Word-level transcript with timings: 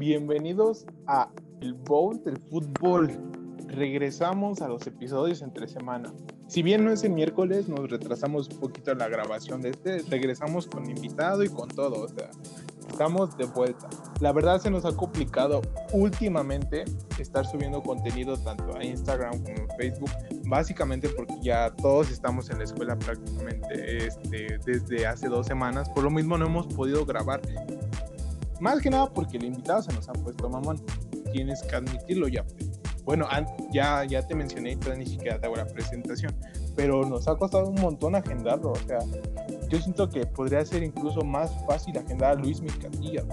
Bienvenidos 0.00 0.86
a 1.06 1.28
el 1.60 1.74
Bowl 1.74 2.24
del 2.24 2.38
Fútbol. 2.38 3.10
Regresamos 3.66 4.62
a 4.62 4.68
los 4.68 4.86
episodios 4.86 5.42
entre 5.42 5.68
semana. 5.68 6.10
Si 6.48 6.62
bien 6.62 6.86
no 6.86 6.90
es 6.90 7.04
el 7.04 7.12
miércoles, 7.12 7.68
nos 7.68 7.90
retrasamos 7.90 8.48
un 8.48 8.60
poquito 8.60 8.94
la 8.94 9.08
grabación 9.08 9.60
de 9.60 9.68
este. 9.68 9.98
Regresamos 10.08 10.66
con 10.66 10.88
invitado 10.88 11.44
y 11.44 11.50
con 11.50 11.68
todo. 11.68 12.02
O 12.02 12.08
sea, 12.08 12.30
estamos 12.88 13.36
de 13.36 13.44
vuelta. 13.44 13.90
La 14.20 14.32
verdad 14.32 14.58
se 14.58 14.70
nos 14.70 14.86
ha 14.86 14.96
complicado 14.96 15.60
últimamente 15.92 16.86
estar 17.18 17.44
subiendo 17.44 17.82
contenido 17.82 18.38
tanto 18.38 18.74
a 18.74 18.82
Instagram 18.82 19.44
como 19.44 19.70
a 19.70 19.76
Facebook, 19.76 20.10
básicamente 20.46 21.10
porque 21.10 21.34
ya 21.42 21.74
todos 21.76 22.10
estamos 22.10 22.48
en 22.48 22.56
la 22.56 22.64
escuela 22.64 22.98
prácticamente 22.98 24.06
este, 24.06 24.58
desde 24.64 25.06
hace 25.06 25.28
dos 25.28 25.46
semanas. 25.46 25.90
Por 25.90 26.04
lo 26.04 26.10
mismo 26.10 26.38
no 26.38 26.46
hemos 26.46 26.68
podido 26.68 27.04
grabar. 27.04 27.42
Más 28.60 28.80
que 28.80 28.90
nada 28.90 29.10
porque 29.12 29.38
el 29.38 29.44
invitado 29.44 29.82
se 29.82 29.92
nos 29.92 30.08
ha 30.08 30.12
puesto 30.12 30.48
mamón. 30.48 30.80
Tienes 31.32 31.62
que 31.62 31.76
admitirlo 31.76 32.28
ya. 32.28 32.44
Bueno, 33.04 33.26
ya, 33.72 34.04
ya 34.04 34.26
te 34.26 34.34
mencioné, 34.34 34.76
pero 34.76 34.94
ni 34.96 35.06
siquiera 35.06 35.40
te 35.40 35.46
hago 35.46 35.56
la 35.56 35.66
presentación, 35.66 36.36
pero 36.76 37.04
nos 37.04 37.26
ha 37.26 37.34
costado 37.34 37.68
un 37.68 37.80
montón 37.80 38.14
agendarlo. 38.14 38.72
O 38.72 38.76
sea, 38.76 38.98
yo 39.68 39.78
siento 39.80 40.08
que 40.08 40.26
podría 40.26 40.64
ser 40.64 40.82
incluso 40.82 41.22
más 41.22 41.50
fácil 41.66 41.96
agendar 41.98 42.32
a 42.32 42.34
Luis 42.34 42.60
Micatilla. 42.60 43.24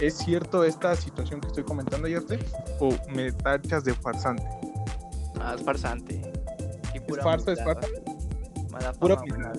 ¿Es 0.00 0.16
cierto 0.16 0.64
esta 0.64 0.94
situación 0.96 1.40
que 1.40 1.48
estoy 1.48 1.64
comentando, 1.64 2.08
Yarte? 2.08 2.38
¿O 2.78 2.90
me 3.12 3.32
tachas 3.32 3.84
de 3.84 3.92
farsante? 3.92 4.44
Ah, 5.38 5.54
es 5.58 5.62
farsante. 5.62 6.22
¿Es 6.94 7.22
farsa? 7.22 7.52
¿Es 7.52 7.62
farsa? 7.62 7.88
Mala 8.70 8.92
Pura 8.92 9.16
vida. 9.16 9.52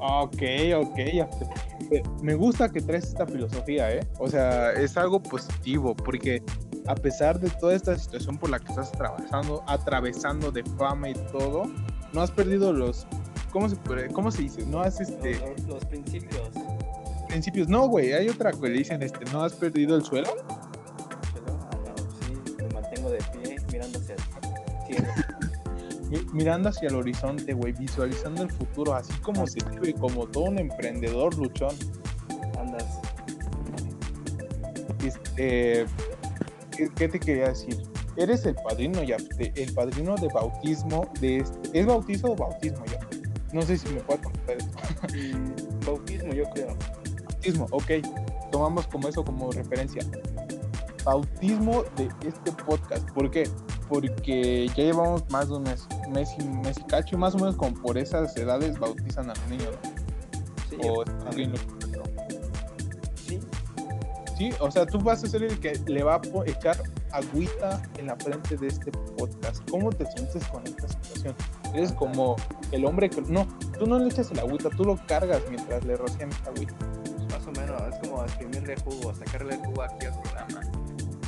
Ok, 0.00 0.42
ok, 0.76 0.98
Me 2.22 2.34
gusta 2.34 2.70
que 2.70 2.80
traes 2.80 3.04
esta 3.04 3.26
filosofía, 3.26 3.92
¿eh? 3.92 4.06
O 4.18 4.28
sea, 4.28 4.72
es 4.72 4.96
algo 4.96 5.22
positivo, 5.22 5.94
porque 5.94 6.42
a 6.86 6.94
pesar 6.94 7.38
de 7.38 7.50
toda 7.50 7.74
esta 7.74 7.98
situación 7.98 8.38
por 8.38 8.50
la 8.50 8.58
que 8.58 8.68
estás 8.68 8.88
atravesando, 8.94 9.62
atravesando 9.66 10.50
de 10.50 10.64
fama 10.78 11.10
y 11.10 11.14
todo, 11.32 11.64
no 12.12 12.20
has 12.20 12.30
perdido 12.30 12.72
los 12.72 13.06
¿cómo 13.52 13.68
se, 13.68 13.76
cómo 14.12 14.30
se 14.30 14.42
dice? 14.42 14.66
No 14.66 14.80
has 14.80 15.00
este. 15.00 15.38
Los, 15.68 15.84
principios. 15.84 16.50
Principios. 17.28 17.68
No, 17.68 17.88
güey, 17.88 18.12
hay 18.12 18.28
otra 18.28 18.50
que 18.52 18.68
le 18.68 18.78
dicen, 18.78 19.02
este, 19.02 19.24
¿no 19.32 19.42
has 19.42 19.52
perdido 19.52 19.96
el 19.96 20.04
suelo? 20.04 20.30
Mirando 26.32 26.70
hacia 26.70 26.88
el 26.88 26.96
horizonte, 26.96 27.52
güey, 27.52 27.72
visualizando 27.72 28.42
el 28.42 28.50
futuro, 28.50 28.94
así 28.94 29.12
como 29.20 29.46
se 29.46 29.58
vive, 29.70 29.94
como 29.94 30.26
todo 30.26 30.44
un 30.44 30.58
emprendedor 30.58 31.36
luchón. 31.36 31.74
Andas. 32.58 33.00
Este, 35.04 35.86
¿qué, 36.96 37.08
te 37.08 37.20
quería 37.20 37.48
decir? 37.48 37.82
Eres 38.16 38.44
el 38.46 38.54
padrino 38.54 39.02
ya, 39.02 39.16
el 39.38 39.74
padrino 39.74 40.16
de 40.16 40.28
bautismo 40.28 41.10
de 41.20 41.38
este. 41.38 41.80
¿Es 41.80 41.86
bautizo 41.86 42.32
o 42.32 42.36
bautismo 42.36 42.84
ya? 42.86 43.00
No 43.52 43.60
sé 43.62 43.76
si 43.76 43.88
me 43.90 44.00
puede 44.00 44.20
contestar 44.22 44.56
esto. 44.56 44.78
Bautismo, 45.86 46.32
yo 46.32 46.44
creo. 46.50 46.74
Bautismo, 47.28 47.66
ok. 47.70 47.90
Tomamos 48.50 48.86
como 48.86 49.08
eso 49.08 49.22
como 49.22 49.52
referencia. 49.52 50.02
Bautismo 51.04 51.84
de 51.96 52.08
este 52.26 52.52
podcast. 52.52 53.06
¿Por 53.10 53.30
qué? 53.30 53.48
Porque 53.88 54.68
ya 54.68 54.84
llevamos 54.84 55.28
más 55.30 55.48
de 55.48 55.56
un 55.56 55.64
mes, 55.64 55.86
mes 56.12 56.34
y, 56.38 56.44
mes 56.44 56.78
y 56.78 56.84
cacho, 56.84 57.16
y 57.16 57.18
más 57.18 57.34
o 57.34 57.38
menos 57.38 57.56
como 57.56 57.74
por 57.80 57.98
esas 57.98 58.36
edades 58.36 58.78
bautizan 58.78 59.30
a 59.30 59.34
los 59.34 59.48
niños, 59.48 59.70
Sí, 60.68 60.76
o 60.88 61.04
sí. 63.16 63.40
Sí, 64.38 64.50
o 64.60 64.70
sea, 64.70 64.86
tú 64.86 64.98
vas 64.98 65.22
a 65.22 65.26
ser 65.26 65.42
el 65.42 65.60
que 65.60 65.78
le 65.86 66.02
va 66.02 66.14
a 66.14 66.20
echar 66.46 66.76
agüita 67.12 67.82
en 67.98 68.06
la 68.06 68.16
frente 68.16 68.56
de 68.56 68.68
este 68.68 68.90
podcast. 68.90 69.68
¿Cómo 69.70 69.90
te 69.90 70.06
sientes 70.06 70.46
con 70.48 70.66
esta 70.66 70.88
situación? 70.88 71.34
Eres 71.74 71.92
como 71.92 72.36
el 72.70 72.84
hombre 72.86 73.10
que. 73.10 73.20
No, 73.22 73.46
tú 73.78 73.86
no 73.86 73.98
le 73.98 74.06
echas 74.06 74.30
el 74.30 74.38
agüita, 74.38 74.70
tú 74.70 74.84
lo 74.84 74.96
cargas 75.06 75.42
mientras 75.50 75.84
le 75.84 75.96
rocian 75.96 76.30
agüita. 76.46 76.74
Más 77.30 77.46
o 77.46 77.52
menos, 77.52 77.82
es 77.92 78.08
como 78.08 78.22
exprimirle 78.24 78.76
jugo, 78.76 79.14
sacarle 79.14 79.54
el 79.54 79.60
jugo 79.60 79.82
aquí 79.82 80.06
al 80.06 80.20
programa. 80.20 80.71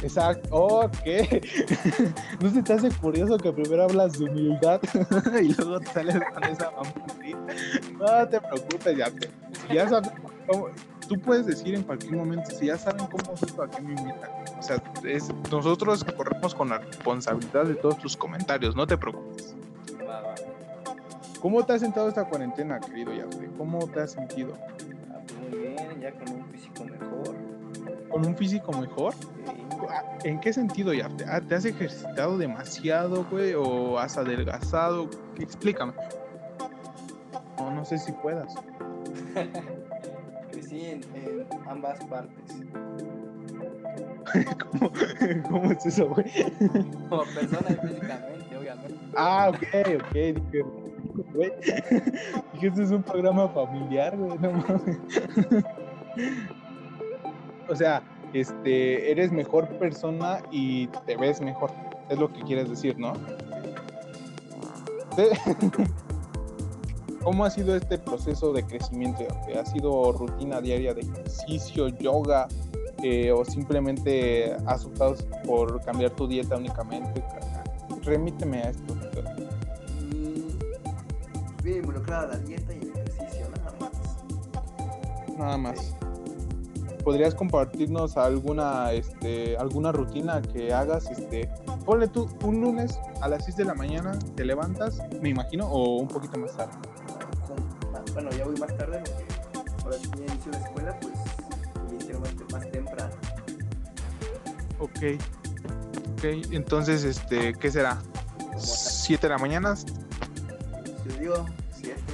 Exacto, 0.05 0.55
ok. 0.55 1.07
¿No 2.41 2.51
se 2.51 2.63
te 2.63 2.73
hace 2.75 2.91
curioso 2.91 3.39
que 3.39 3.51
primero 3.51 3.85
hablas 3.85 4.19
de 4.19 4.27
humildad 4.27 4.79
y 5.43 5.55
luego 5.55 5.81
te 5.81 5.87
sales 5.87 6.21
con 6.33 6.45
esa 6.45 6.71
mamutita? 6.71 7.55
No 7.99 8.29
te 8.29 8.39
preocupes, 8.39 8.97
ya, 8.99 9.11
te, 9.11 9.31
ya 9.73 9.89
sabes 9.89 10.11
cómo, 10.47 10.69
tú 11.09 11.19
puedes 11.19 11.47
decir 11.47 11.75
en 11.75 11.85
cualquier 11.85 12.17
momento, 12.17 12.51
si 12.51 12.67
ya 12.67 12.77
saben 12.77 13.07
cómo 13.07 13.33
es 13.33 13.59
a 13.59 13.67
qué 13.71 13.81
me 13.81 13.93
invitan. 13.93 14.31
O 14.59 14.63
sea, 14.63 14.83
es, 15.05 15.33
nosotros 15.51 16.05
corremos 16.05 16.55
con 16.55 16.69
la 16.69 16.79
responsabilidad 16.79 17.65
de 17.65 17.75
todos 17.75 17.97
tus 17.97 18.15
comentarios, 18.15 18.77
no 18.77 18.87
te 18.87 18.99
preocupes. 18.99 19.55
¿Cómo 21.41 21.65
te 21.65 21.73
has 21.73 21.81
sentado 21.81 22.09
esta 22.09 22.25
cuarentena, 22.25 22.79
querido 22.79 23.15
Yafre? 23.15 23.49
¿Cómo 23.57 23.87
te 23.87 24.01
has 24.01 24.13
sentido? 24.13 24.53
Ah, 25.11 25.19
pues 25.27 25.51
muy 25.51 25.59
bien, 25.61 26.01
ya 26.01 26.13
con 26.13 26.31
un 26.31 26.45
físico 26.51 26.85
mejor. 26.85 27.35
¿Con 28.11 28.27
un 28.27 28.37
físico 28.37 28.73
mejor? 28.73 29.15
¿En 30.25 30.41
qué 30.41 30.53
sentido, 30.53 30.93
Yafre? 30.93 31.27
Ah, 31.29 31.41
¿Te 31.41 31.55
has 31.55 31.65
ejercitado 31.65 32.39
demasiado, 32.39 33.25
güey? 33.31 33.55
¿O 33.55 33.99
has 33.99 34.17
adelgazado? 34.17 35.09
Explícame. 35.39 35.93
No, 37.59 37.71
no 37.71 37.85
sé 37.85 37.99
si 37.99 38.13
puedas. 38.13 38.55
sí, 40.69 40.85
en, 40.87 41.03
ambas 41.69 42.03
partes. 42.07 42.63
¿Cómo, 44.71 44.91
¿Cómo, 45.49 45.73
es 45.73 45.87
eso, 45.87 46.09
güey? 46.09 46.27
Como 47.09 47.25
persona 47.25 47.69
físicamente, 47.83 48.57
obviamente. 48.57 48.99
Ah, 49.17 49.51
ok, 49.51 49.63
ok, 50.01 50.13
dije, 50.13 50.63
güey. 51.33 51.53
Dije, 52.53 52.67
este 52.67 52.83
es 52.83 52.91
un 52.91 53.03
programa 53.03 53.49
familiar, 53.49 54.17
güey, 54.17 54.39
no 54.39 54.53
mames. 54.53 54.99
O 57.69 57.77
sea, 57.77 58.03
este, 58.35 59.11
eres 59.11 59.33
mejor 59.33 59.69
persona 59.79 60.43
y 60.51 60.89
te 61.07 61.17
ves 61.17 61.41
mejor. 61.41 61.71
Es 62.09 62.19
lo 62.19 62.31
que 62.33 62.43
quieres 62.43 62.69
decir, 62.69 62.99
¿no? 62.99 63.15
¿Cómo 67.23 67.45
ha 67.45 67.51
sido 67.51 67.75
este 67.77 67.97
proceso 67.97 68.53
de 68.53 68.65
crecimiento? 68.65 69.27
¿Ha 69.59 69.65
sido 69.65 70.13
rutina 70.13 70.61
diaria 70.61 70.93
de 70.93 71.03
ejercicio, 71.03 71.89
yoga, 71.89 72.49
eh, 73.03 73.33
o 73.33 73.45
simplemente 73.45 74.55
has 74.67 74.85
optado 74.85 75.17
por 75.47 75.81
cambiar 75.85 76.11
tu 76.11 76.27
dieta 76.27 76.57
únicamente? 76.57 77.25
Remíteme 78.03 78.59
a 78.59 78.71
esto. 78.71 78.95
Mm, 80.03 80.49
bien 81.63 81.79
involucrada 81.79 82.27
la 82.27 82.39
dieta 82.39 82.75
y 82.75 82.79
el 82.79 82.91
ejercicio, 82.91 83.49
nada 83.57 83.73
más. 83.81 83.93
Nada 85.39 85.57
más. 85.57 85.94
¿Podrías 87.05 87.35
compartirnos 87.35 88.17
alguna, 88.17 88.93
este, 88.93 89.57
alguna 89.57 89.93
rutina 89.93 90.41
que 90.41 90.73
hagas? 90.73 91.11
Este, 91.11 91.49
ponle 91.85 92.09
tú 92.09 92.29
un 92.43 92.61
lunes 92.61 92.99
a 93.21 93.29
las 93.29 93.45
6 93.45 93.59
de 93.59 93.65
la 93.67 93.75
mañana, 93.75 94.19
te 94.35 94.45
levantas, 94.45 94.99
me 95.21 95.29
imagino, 95.29 95.67
o 95.69 95.99
un 95.99 96.09
poquito 96.09 96.39
más 96.39 96.57
tarde 96.57 96.73
bueno, 98.15 98.31
ya 98.31 98.45
voy 98.45 98.57
más 98.57 98.77
tarde 98.77 99.03
porque 99.03 99.83
ahora 99.83 99.97
que 99.99 100.09
ya 100.19 100.33
inicio 100.33 100.53
la 100.53 100.59
escuela, 100.59 101.01
pues 101.01 101.15
inicialmente 101.91 102.45
más 102.53 102.71
temprano. 102.71 103.15
Ok. 104.79 105.21
Ok, 106.15 106.25
entonces, 106.53 107.05
este, 107.05 107.55
¿qué 107.55 107.71
será? 107.71 107.99
¿7 108.57 109.21
de 109.21 109.29
la 109.29 109.39
mañana? 109.39 109.75
Yo 111.05 111.19
digo 111.19 111.47
7, 111.73 112.01
6. 112.07 112.14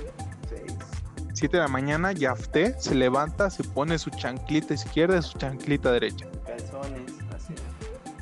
7 1.40 1.56
de 1.56 1.62
la 1.62 1.68
mañana, 1.68 2.12
Yafté 2.12 2.78
se 2.78 2.94
levanta, 2.94 3.48
se 3.48 3.64
pone 3.64 3.98
su 3.98 4.10
chanclita 4.10 4.74
izquierda 4.74 5.16
y 5.16 5.22
su 5.22 5.38
chanclita 5.38 5.90
derecha. 5.90 6.26
Calzones, 6.46 7.12
así. 7.34 7.54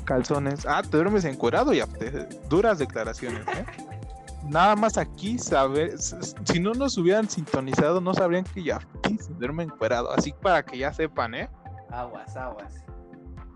Calzones. 0.05 0.65
Ah, 0.65 0.81
te 0.81 0.95
duermes 0.95 1.25
encuerado, 1.25 1.73
Yafté. 1.73 2.29
Duras 2.47 2.79
declaraciones, 2.79 3.41
¿eh? 3.49 3.65
nada 4.47 4.77
más 4.77 4.97
aquí 4.97 5.37
saber, 5.37 5.97
si 5.99 6.61
no 6.61 6.73
nos 6.73 6.97
hubieran 6.97 7.29
sintonizado, 7.29 7.99
no 7.99 8.13
sabrían 8.13 8.45
que 8.45 8.63
ya 8.63 8.79
se 9.03 9.33
duerme 9.33 9.63
encuerado. 9.63 10.13
Así 10.13 10.31
para 10.31 10.63
que 10.63 10.77
ya 10.77 10.93
sepan, 10.93 11.35
¿eh? 11.35 11.49
Aguas, 11.91 12.37
aguas. 12.37 12.73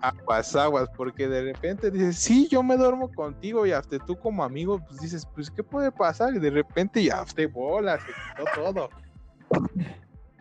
Aguas, 0.02 0.56
aguas, 0.58 0.90
porque 0.98 1.30
de 1.30 1.54
repente 1.54 1.90
dices, 1.90 2.18
sí, 2.18 2.50
yo 2.52 2.62
me 2.64 2.76
duermo 2.76 3.10
contigo 3.14 3.66
y 3.66 3.72
hasta 3.72 3.98
tú 4.00 4.18
como 4.18 4.44
amigo, 4.44 4.82
pues 4.86 5.00
dices, 5.00 5.26
pues, 5.34 5.50
¿qué 5.50 5.64
puede 5.64 5.90
pasar? 5.90 6.36
Y 6.36 6.40
de 6.40 6.50
repente 6.50 7.02
ya 7.02 7.24
te 7.24 7.48
bola, 7.48 7.98
se 7.98 8.08
quitó 8.08 8.74
todo. 8.74 8.90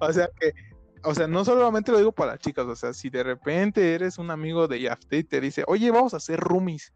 O 0.01 0.13
sea 0.13 0.29
que, 0.39 0.53
o 1.05 1.15
sea, 1.15 1.27
no 1.27 1.45
solamente 1.45 1.93
lo 1.93 1.99
digo 1.99 2.13
para 2.13 2.39
chicas, 2.39 2.67
o 2.67 2.77
sea, 2.77 2.93
si 2.93 3.11
de 3.11 3.23
repente 3.23 3.95
eres 3.95 4.19
un 4.19 4.31
amigo 4.31 4.69
de 4.69 4.81
Yafte 4.81 5.19
y 5.19 5.25
te 5.25 5.41
dice, 5.41 5.65
oye, 5.67 5.91
vamos 5.91 6.15
a 6.15 6.19
hacer 6.19 6.39
roomies, 6.39 6.93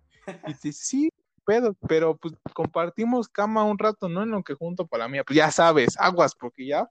y 0.47 0.53
dices, 0.53 0.79
sí, 0.79 1.11
pedo, 1.45 1.75
pero 1.89 2.17
pues 2.17 2.35
compartimos 2.53 3.29
cama 3.29 3.65
un 3.65 3.79
rato, 3.79 4.09
¿no? 4.09 4.23
En 4.23 4.31
lo 4.31 4.43
que 4.43 4.55
junto 4.55 4.87
para 4.87 5.05
la 5.05 5.09
mía, 5.09 5.25
pues 5.25 5.37
ya 5.37 5.51
sabes, 5.51 5.97
aguas, 5.99 6.35
porque 6.35 6.67
ya 6.67 6.91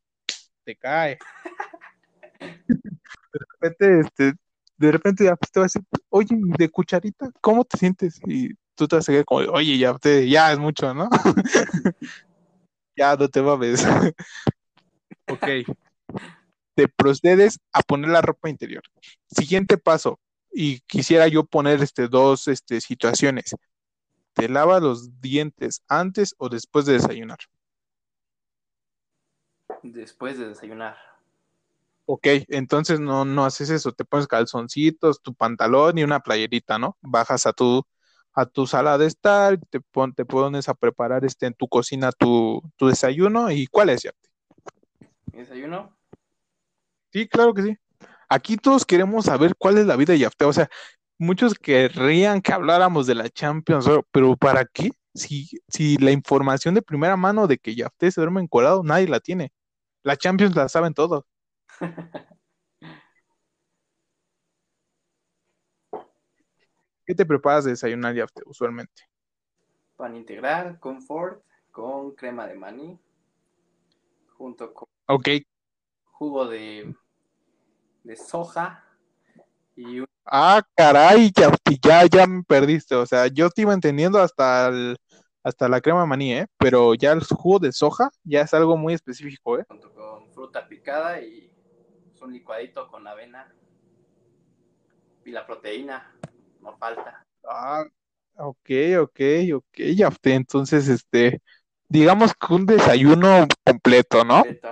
te 0.64 0.76
cae. 0.76 1.20
De 2.40 3.40
repente, 3.62 4.00
este, 4.00 4.34
de 4.78 4.92
repente 4.92 5.26
ya 5.26 5.36
te 5.36 5.60
va 5.60 5.66
a 5.66 5.68
decir, 5.68 5.84
oye, 6.10 6.36
de 6.58 6.70
cucharita, 6.70 7.30
¿cómo 7.42 7.66
te 7.66 7.78
sientes? 7.78 8.20
Y 8.26 8.54
tú 8.76 8.88
te 8.88 8.96
vas 8.96 9.08
a 9.08 9.12
quedar 9.12 9.26
como, 9.26 9.42
oye, 9.52 9.78
ya, 9.78 9.94
te, 9.98 10.28
ya 10.28 10.52
es 10.52 10.60
mucho, 10.60 10.94
¿no? 10.94 11.10
ya 12.96 13.16
no 13.16 13.28
te 13.28 13.42
mames. 13.42 13.86
Ok. 15.28 15.48
Te 16.76 16.88
procedes 16.88 17.60
a 17.72 17.82
poner 17.82 18.10
la 18.10 18.22
ropa 18.22 18.50
interior. 18.50 18.84
Siguiente 19.28 19.78
paso, 19.78 20.20
y 20.52 20.80
quisiera 20.82 21.28
yo 21.28 21.44
poner 21.44 21.84
este, 21.84 22.08
dos 22.08 22.48
este, 22.48 22.80
situaciones. 22.80 23.56
¿Te 24.34 24.50
lavas 24.50 24.82
los 24.82 25.22
dientes 25.22 25.82
antes 25.88 26.34
o 26.38 26.50
después 26.50 26.86
de 26.86 26.94
desayunar? 26.94 27.40
Después 29.84 30.38
de 30.38 30.48
desayunar. 30.48 30.98
Ok, 32.06 32.28
entonces 32.50 33.00
no, 33.00 33.26
no 33.26 33.46
haces 33.46 33.70
eso, 33.70 33.92
te 33.92 34.06
pones 34.06 34.28
calzoncitos, 34.28 35.22
tu 35.22 35.34
pantalón 35.34 35.98
y 35.98 36.04
una 36.04 36.20
playerita, 36.20 36.78
¿no? 36.78 36.98
Bajas 37.02 37.48
a 37.48 37.54
tu, 37.54 37.84
a 38.34 38.46
tu 38.46 38.68
sala 38.68 38.98
de 38.98 39.08
estar, 39.08 39.58
te, 39.70 39.80
te 40.16 40.26
pones 40.26 40.70
a 40.70 40.74
preparar 40.74 41.26
este, 41.26 41.48
en 41.48 41.54
tu 41.54 41.68
cocina 41.68 42.12
tu, 42.12 42.62
desayuno. 42.80 43.50
¿Y 43.52 43.68
cuál 43.68 43.90
es, 43.90 44.04
ya? 44.04 44.12
¿Mi 45.36 45.42
desayuno? 45.42 45.94
Sí, 47.12 47.28
claro 47.28 47.54
que 47.54 47.62
sí. 47.62 47.78
Aquí 48.30 48.56
todos 48.56 48.86
queremos 48.86 49.26
saber 49.26 49.54
cuál 49.58 49.78
es 49.78 49.86
la 49.86 49.98
vida 49.98 50.14
de 50.14 50.20
Yafte. 50.20 50.46
O 50.46 50.54
sea, 50.54 50.70
muchos 51.18 51.56
querrían 51.56 52.42
que 52.42 52.54
habláramos 52.54 53.06
de 53.06 53.16
la 53.16 53.30
Champions, 53.30 53.86
pero 54.12 54.38
¿para 54.38 54.64
qué? 54.64 54.92
Si, 55.14 55.50
si 55.68 55.98
la 55.98 56.12
información 56.12 56.74
de 56.74 56.82
primera 56.82 57.18
mano 57.18 57.48
de 57.48 57.58
que 57.58 57.76
Yafte 57.76 58.12
se 58.12 58.22
duerme 58.22 58.40
encolado, 58.40 58.82
nadie 58.82 59.10
la 59.10 59.20
tiene. 59.20 59.52
La 60.04 60.16
Champions 60.16 60.56
la 60.56 60.70
saben 60.70 60.94
todos. 60.94 61.26
¿Qué 67.06 67.14
te 67.14 67.26
preparas 67.26 67.66
de 67.66 67.72
desayunar 67.72 68.16
ya 68.16 68.26
usualmente? 68.46 69.04
Pan 69.98 70.16
integral, 70.16 70.80
confort, 70.80 71.44
con 71.72 72.16
crema 72.16 72.48
de 72.48 72.56
maní, 72.56 72.98
junto 74.38 74.74
con 74.74 74.95
jugo 76.04 76.48
de, 76.48 76.96
de 78.04 78.16
soja 78.16 78.84
y 79.76 80.04
Ah, 80.26 80.64
caray, 80.76 81.32
ya, 81.36 81.52
ya, 81.84 82.06
ya 82.08 82.26
me 82.28 82.44
perdiste. 82.44 82.96
O 82.96 83.06
sea, 83.06 83.28
yo 83.28 83.50
te 83.50 83.62
iba 83.62 83.74
entendiendo 83.74 84.20
hasta 84.20 84.72
hasta 85.44 85.70
la 85.70 85.80
crema 85.80 86.06
maní, 86.08 86.34
¿eh? 86.34 86.48
Pero 86.58 86.96
ya 86.96 87.12
el 87.12 87.24
jugo 87.24 87.60
de 87.60 87.72
soja 87.72 88.10
ya 88.24 88.42
es 88.42 88.54
algo 88.56 88.76
muy 88.78 88.96
específico, 88.96 89.60
¿eh? 89.60 89.66
Junto 89.68 89.94
con 89.94 90.28
fruta 90.32 90.68
picada 90.68 91.22
y 91.22 91.52
un 92.22 92.34
licuadito 92.34 92.88
con 92.88 93.08
avena 93.08 93.54
y 95.24 95.32
la 95.32 95.46
proteína, 95.46 96.12
no 96.62 96.76
falta. 96.78 97.24
Ah, 97.48 97.84
ok, 98.38 98.70
ok, 99.02 99.20
ok, 99.56 99.78
ya 99.96 100.10
entonces, 100.24 100.88
este, 100.88 101.42
digamos 101.88 102.34
que 102.34 102.54
un 102.54 102.66
desayuno 102.66 103.48
completo, 103.64 104.24
¿no? 104.24 104.44
Completo, 104.44 104.70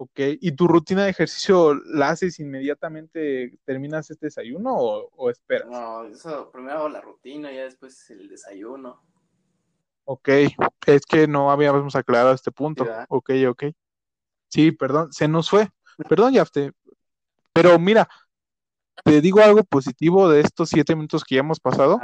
Ok, 0.00 0.20
¿y 0.40 0.52
tu 0.52 0.68
rutina 0.68 1.04
de 1.04 1.10
ejercicio 1.10 1.74
la 1.74 2.10
haces 2.10 2.38
inmediatamente, 2.38 3.58
terminas 3.64 4.08
este 4.10 4.26
desayuno 4.26 4.76
o, 4.76 5.28
esperas? 5.28 5.68
No, 5.68 6.04
eso 6.04 6.52
primero 6.52 6.78
hago 6.78 6.88
la 6.88 7.00
rutina 7.00 7.50
y 7.50 7.56
ya 7.56 7.64
después 7.64 8.08
el 8.10 8.28
desayuno. 8.28 9.02
Ok, 10.04 10.28
es 10.86 11.04
que 11.04 11.26
no 11.26 11.50
habíamos 11.50 11.96
aclarado 11.96 12.32
este 12.32 12.52
punto. 12.52 12.86
ok, 13.08 13.30
ok. 13.48 13.64
Sí, 14.46 14.70
perdón, 14.70 15.12
se 15.12 15.26
nos 15.26 15.50
fue. 15.50 15.68
Perdón, 16.08 16.32
Yafte. 16.32 16.72
Pero 17.52 17.76
mira, 17.80 18.08
te 19.04 19.20
digo 19.20 19.40
algo 19.40 19.64
positivo 19.64 20.28
de 20.28 20.42
estos 20.42 20.68
siete 20.68 20.94
minutos 20.94 21.24
que 21.24 21.34
ya 21.34 21.40
hemos 21.40 21.58
pasado. 21.58 22.00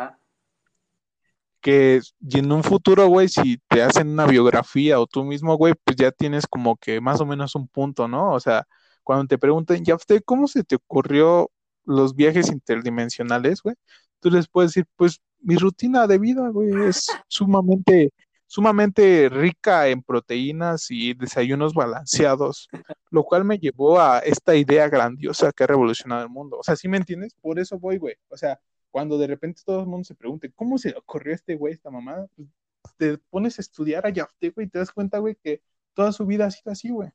Que 1.65 2.03
en 2.31 2.53
un 2.53 2.63
futuro, 2.63 3.07
güey, 3.09 3.29
si 3.29 3.59
te 3.69 3.83
hacen 3.83 4.11
una 4.11 4.27
biografía 4.27 5.01
o 5.01 5.07
tú 5.07 5.25
mismo, 5.25 5.57
güey, 5.57 5.75
pues 5.83 5.97
ya 5.97 6.13
tienes 6.13 6.47
como 6.47 6.77
que 6.77 7.01
más 7.01 7.23
o 7.23 7.27
menos 7.27 7.55
un 7.55 7.69
punto, 7.69 8.07
¿no? 8.07 8.33
O 8.35 8.41
sea, 8.41 8.67
cuando 9.03 9.27
te 9.27 9.39
pregunten, 9.39 9.83
Yafte, 9.85 10.21
¿cómo 10.21 10.47
se 10.47 10.63
te 10.65 10.77
ocurrió 10.77 11.51
los 11.85 12.15
viajes 12.15 12.51
interdimensionales, 12.53 13.63
güey? 13.63 13.77
Tú 14.21 14.31
les 14.31 14.47
puedes 14.49 14.73
decir, 14.73 14.87
pues 14.97 15.21
mi 15.41 15.57
rutina 15.57 16.07
de 16.07 16.19
vida, 16.19 16.49
güey, 16.51 16.71
es 16.89 17.07
sumamente 17.29 18.13
sumamente 18.47 19.29
rica 19.31 19.89
en 19.89 20.03
proteínas 20.03 20.91
y 20.91 21.15
desayunos 21.15 21.75
balanceados, 21.75 22.69
lo 23.11 23.25
cual 23.25 23.45
me 23.45 23.59
llevó 23.59 23.99
a 24.01 24.21
esta 24.21 24.55
idea 24.55 24.89
grandiosa 24.89 25.51
que 25.53 25.65
ha 25.65 25.67
revolucionado 25.67 26.23
el 26.23 26.29
mundo. 26.29 26.59
O 26.59 26.63
sea, 26.63 26.77
¿sí 26.77 26.87
me 26.89 26.99
entiendes? 26.99 27.35
Por 27.41 27.59
eso 27.59 27.79
voy, 27.81 27.99
güey. 27.99 28.15
O 28.29 28.37
sea, 28.37 28.61
cuando 28.95 29.19
de 29.19 29.27
repente 29.27 29.61
todo 29.67 29.81
el 29.81 29.89
mundo 29.89 30.05
se 30.05 30.15
pregunte, 30.15 30.53
¿cómo 30.53 30.79
se 30.79 30.91
le 30.91 30.99
ocurrió 30.99 31.33
a 31.33 31.35
este 31.35 31.57
güey, 31.57 31.75
esta 31.75 31.91
mamá? 31.91 32.29
Pues, 32.37 32.49
te 32.97 33.19
pones 33.19 33.59
a 33.59 33.61
estudiar 33.61 34.07
a 34.07 34.11
Yafte, 34.11 34.51
güey, 34.51 34.69
y 34.69 34.71
te 34.71 34.79
das 34.79 34.93
cuenta, 34.93 35.19
güey, 35.19 35.35
que 35.35 35.61
toda 35.95 36.13
su 36.13 36.25
vida 36.25 36.47
ha 36.47 36.51
sido 36.53 36.71
así, 36.71 36.91
güey. 36.91 37.11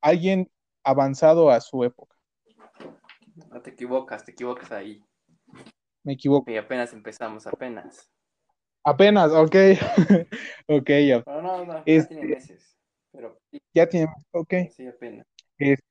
Alguien 0.00 0.48
avanzado 0.84 1.50
a 1.50 1.60
su 1.60 1.82
época. 1.82 2.14
No 3.50 3.60
te 3.60 3.70
equivocas, 3.70 4.24
te 4.24 4.30
equivocas 4.30 4.70
ahí. 4.70 5.04
Me 6.04 6.12
equivoco. 6.12 6.48
Y 6.48 6.58
apenas 6.58 6.92
empezamos, 6.92 7.44
apenas. 7.48 8.08
Apenas, 8.84 9.32
ok. 9.32 9.56
ok, 10.68 10.90
ya. 11.08 11.24
No, 11.26 11.42
no, 11.42 11.64
no, 11.64 11.74
ya 11.78 11.82
este, 11.86 12.14
tiene 12.14 12.34
meses. 12.36 12.78
Pero... 13.10 13.40
Ya 13.74 13.88
tiene, 13.88 14.06
ok. 14.30 14.54
Sí, 14.70 14.86
apenas. 14.86 15.26
Este, 15.58 15.84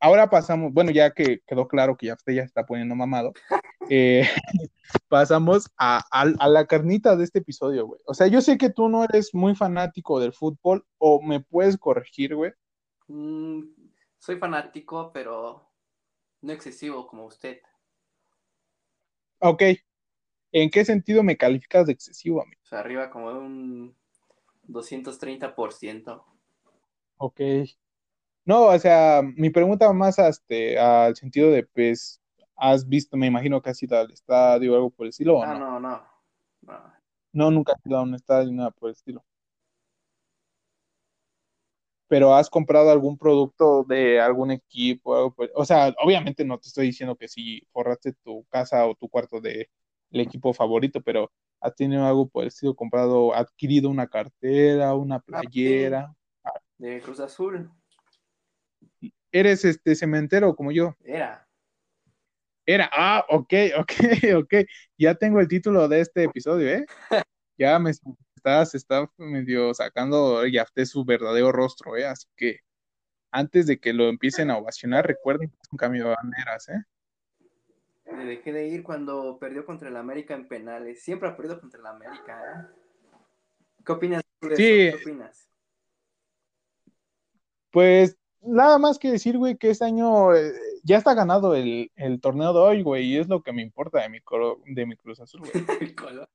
ahora 0.00 0.30
pasamos, 0.30 0.72
bueno, 0.72 0.90
ya 0.90 1.12
que 1.12 1.40
quedó 1.46 1.68
claro 1.68 1.96
que 1.96 2.06
ya 2.06 2.14
usted 2.14 2.32
ya 2.32 2.42
está 2.42 2.66
poniendo 2.66 2.94
mamado, 2.94 3.32
eh, 3.90 4.28
pasamos 5.08 5.70
a, 5.76 6.02
la 6.48 6.66
carnita 6.66 7.16
de 7.16 7.24
este 7.24 7.40
episodio, 7.40 7.86
güey. 7.86 8.00
O 8.06 8.14
sea, 8.14 8.26
yo 8.26 8.40
sé 8.40 8.58
que 8.58 8.70
tú 8.70 8.88
no 8.88 9.04
eres 9.04 9.34
muy 9.34 9.54
fanático 9.54 10.20
del 10.20 10.32
fútbol, 10.32 10.84
o 10.98 11.22
me 11.22 11.40
puedes 11.40 11.76
corregir, 11.76 12.34
güey. 12.34 12.52
Mm, 13.08 13.62
soy 14.18 14.36
fanático, 14.36 15.12
pero 15.12 15.70
no 16.42 16.52
excesivo 16.52 17.06
como 17.06 17.26
usted. 17.26 17.60
Ok, 19.42 19.62
¿En 20.52 20.70
qué 20.70 20.84
sentido 20.84 21.22
me 21.22 21.36
calificas 21.36 21.86
de 21.86 21.92
excesivo, 21.92 22.42
amigo? 22.42 22.60
O 22.64 22.66
sea, 22.66 22.80
arriba 22.80 23.10
como 23.10 23.32
de 23.32 23.38
un 23.38 23.96
230%. 24.68 26.24
Ok. 27.18 27.40
No, 28.44 28.64
o 28.64 28.78
sea, 28.78 29.22
mi 29.22 29.50
pregunta 29.50 29.92
más 29.92 30.18
este, 30.18 30.78
al 30.78 31.14
sentido 31.16 31.50
de, 31.50 31.64
pues, 31.64 32.20
has 32.56 32.86
visto, 32.86 33.16
me 33.16 33.26
imagino 33.26 33.60
que 33.60 33.70
has 33.70 33.82
ido 33.82 33.98
al 33.98 34.10
estadio 34.10 34.72
o 34.72 34.76
algo 34.76 34.90
por 34.90 35.06
el 35.06 35.10
estilo, 35.10 35.38
¿o 35.38 35.46
no? 35.46 35.58
No, 35.58 35.80
no, 35.80 36.02
no. 36.62 37.00
No, 37.32 37.50
nunca 37.50 37.72
has 37.72 37.86
ido 37.86 37.96
a 37.96 38.02
un 38.02 38.14
estadio 38.14 38.50
ni 38.50 38.56
nada 38.56 38.70
por 38.70 38.88
el 38.88 38.94
estilo. 38.94 39.24
Pero 42.08 42.34
has 42.34 42.50
comprado 42.50 42.90
algún 42.90 43.16
producto 43.16 43.84
de 43.84 44.20
algún 44.20 44.50
equipo, 44.50 45.16
algo 45.16 45.34
o 45.54 45.64
sea, 45.64 45.94
obviamente 46.02 46.44
no 46.44 46.58
te 46.58 46.68
estoy 46.68 46.86
diciendo 46.86 47.16
que 47.16 47.28
si 47.28 47.62
forraste 47.72 48.14
tu 48.24 48.44
casa 48.48 48.84
o 48.86 48.96
tu 48.96 49.08
cuarto 49.08 49.40
de 49.40 49.70
el 50.10 50.20
equipo 50.20 50.52
favorito, 50.52 51.00
pero 51.00 51.30
¿has 51.60 51.74
tenido 51.76 52.04
algo 52.04 52.28
por 52.28 52.42
el 52.42 52.48
estilo 52.48 52.74
comprado, 52.74 53.32
adquirido 53.34 53.88
una 53.88 54.08
cartera, 54.08 54.94
una 54.94 55.16
ah, 55.16 55.22
playera? 55.24 56.14
De 56.78 57.00
Cruz 57.00 57.20
Azul. 57.20 57.70
¿Eres 59.32 59.64
este 59.64 59.94
cementero 59.94 60.54
como 60.56 60.72
yo? 60.72 60.96
Era. 61.04 61.46
Era, 62.66 62.90
ah, 62.92 63.24
ok, 63.28 63.52
ok, 63.78 63.92
ok. 64.36 64.54
Ya 64.98 65.14
tengo 65.14 65.40
el 65.40 65.48
título 65.48 65.88
de 65.88 66.00
este 66.00 66.24
episodio, 66.24 66.68
¿eh? 66.68 66.86
ya 67.58 67.78
me 67.78 67.90
estás, 67.90 68.74
está 68.74 69.10
medio 69.16 69.74
sacando 69.74 70.46
ya 70.46 70.66
su 70.84 71.04
verdadero 71.04 71.52
rostro, 71.52 71.96
¿eh? 71.96 72.06
Así 72.06 72.26
que 72.36 72.60
antes 73.30 73.66
de 73.66 73.78
que 73.78 73.92
lo 73.92 74.08
empiecen 74.08 74.50
a 74.50 74.58
ovacionar, 74.58 75.06
recuerden 75.06 75.48
que 75.48 75.56
es 75.62 75.68
un 75.72 75.78
cambio 75.78 76.08
de 76.08 76.14
banderas, 76.16 76.68
¿eh? 76.68 76.84
Le 78.16 78.24
dejé 78.24 78.52
de 78.52 78.66
ir 78.66 78.82
cuando 78.82 79.38
perdió 79.38 79.64
contra 79.64 79.88
el 79.88 79.96
América 79.96 80.34
en 80.34 80.48
penales. 80.48 81.02
Siempre 81.02 81.28
ha 81.28 81.36
perdido 81.36 81.60
contra 81.60 81.78
el 81.78 81.86
América. 81.86 82.42
¿eh? 82.42 82.80
¿Qué 83.84 83.92
opinas 83.92 84.22
de 84.40 84.56
sí. 84.56 84.62
¿Qué 84.62 84.98
opinas? 85.00 85.48
Pues 87.70 88.19
nada 88.42 88.78
más 88.78 88.98
que 88.98 89.10
decir, 89.12 89.36
güey, 89.38 89.56
que 89.56 89.70
este 89.70 89.84
año 89.84 90.34
eh, 90.34 90.52
ya 90.82 90.98
está 90.98 91.14
ganado 91.14 91.54
el, 91.54 91.90
torneo 92.20 92.52
de 92.52 92.58
hoy, 92.58 92.82
güey, 92.82 93.06
y 93.06 93.18
es 93.18 93.28
lo 93.28 93.42
que 93.42 93.52
me 93.52 93.62
importa 93.62 94.00
de 94.00 94.08
mi, 94.08 94.18
de 94.66 94.86
mi 94.86 94.96
Cruz 94.96 95.20
Azul, 95.20 95.40
güey. 95.40 95.52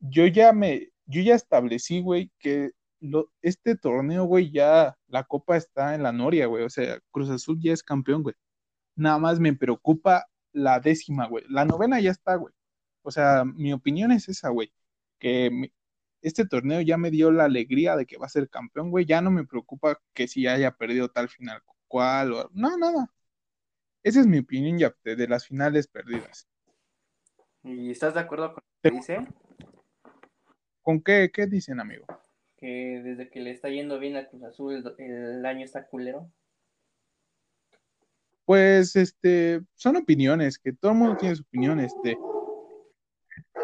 yo 0.00 0.26
ya 0.26 0.52
me, 0.52 0.88
yo 1.06 1.22
ya 1.22 1.34
establecí, 1.34 2.00
güey, 2.00 2.30
que 2.38 2.70
lo, 3.00 3.30
este 3.42 3.76
torneo, 3.76 4.24
güey, 4.24 4.50
ya 4.50 4.96
la 5.08 5.24
copa 5.24 5.56
está 5.56 5.94
en 5.94 6.02
la 6.02 6.12
noria, 6.12 6.46
güey, 6.46 6.64
o 6.64 6.70
sea, 6.70 7.00
Cruz 7.10 7.30
Azul 7.30 7.58
ya 7.60 7.72
es 7.72 7.82
campeón, 7.82 8.22
güey. 8.22 8.34
Nada 8.96 9.18
más 9.18 9.40
me 9.40 9.54
preocupa 9.54 10.26
la 10.52 10.80
décima, 10.80 11.26
güey. 11.26 11.44
La 11.48 11.64
novena 11.64 12.00
ya 12.00 12.10
está, 12.10 12.34
güey. 12.36 12.52
O 13.02 13.10
sea, 13.10 13.44
mi 13.44 13.72
opinión 13.72 14.12
es 14.12 14.28
esa, 14.28 14.50
güey. 14.50 14.72
Que 15.18 15.70
este 16.22 16.46
torneo 16.46 16.80
ya 16.80 16.96
me 16.96 17.10
dio 17.10 17.30
la 17.30 17.44
alegría 17.44 17.96
de 17.96 18.06
que 18.06 18.18
va 18.18 18.26
a 18.26 18.30
ser 18.30 18.48
campeón, 18.48 18.90
güey. 18.90 19.04
Ya 19.06 19.20
no 19.20 19.30
me 19.30 19.46
preocupa 19.46 20.00
que 20.12 20.28
si 20.28 20.46
haya 20.46 20.72
perdido 20.72 21.08
tal 21.08 21.28
final 21.28 21.62
cual, 21.90 22.32
o, 22.32 22.50
no, 22.54 22.76
nada. 22.78 23.12
Esa 24.02 24.20
es 24.20 24.26
mi 24.26 24.38
opinión, 24.38 24.78
ya, 24.78 24.94
de 25.04 25.28
las 25.28 25.46
finales 25.46 25.88
perdidas. 25.88 26.48
¿Y 27.64 27.90
estás 27.90 28.14
de 28.14 28.20
acuerdo 28.20 28.54
con 28.54 28.62
lo 28.64 28.90
que 28.90 28.96
dice? 28.96 29.26
¿Con 30.80 31.02
qué, 31.02 31.30
qué 31.34 31.46
dicen, 31.46 31.80
amigo? 31.80 32.06
Que 32.56 33.02
desde 33.04 33.28
que 33.28 33.40
le 33.40 33.50
está 33.50 33.68
yendo 33.68 33.98
bien 33.98 34.16
a 34.16 34.28
Cruz 34.28 34.44
Azul, 34.44 34.94
el, 34.98 35.10
el 35.10 35.44
año 35.44 35.64
está 35.64 35.86
culero. 35.86 36.30
Pues, 38.46 38.96
este, 38.96 39.60
son 39.74 39.96
opiniones, 39.96 40.58
que 40.58 40.72
todo 40.72 40.92
el 40.92 40.98
mundo 40.98 41.16
tiene 41.16 41.36
su 41.36 41.42
opinión, 41.42 41.80
este, 41.80 42.16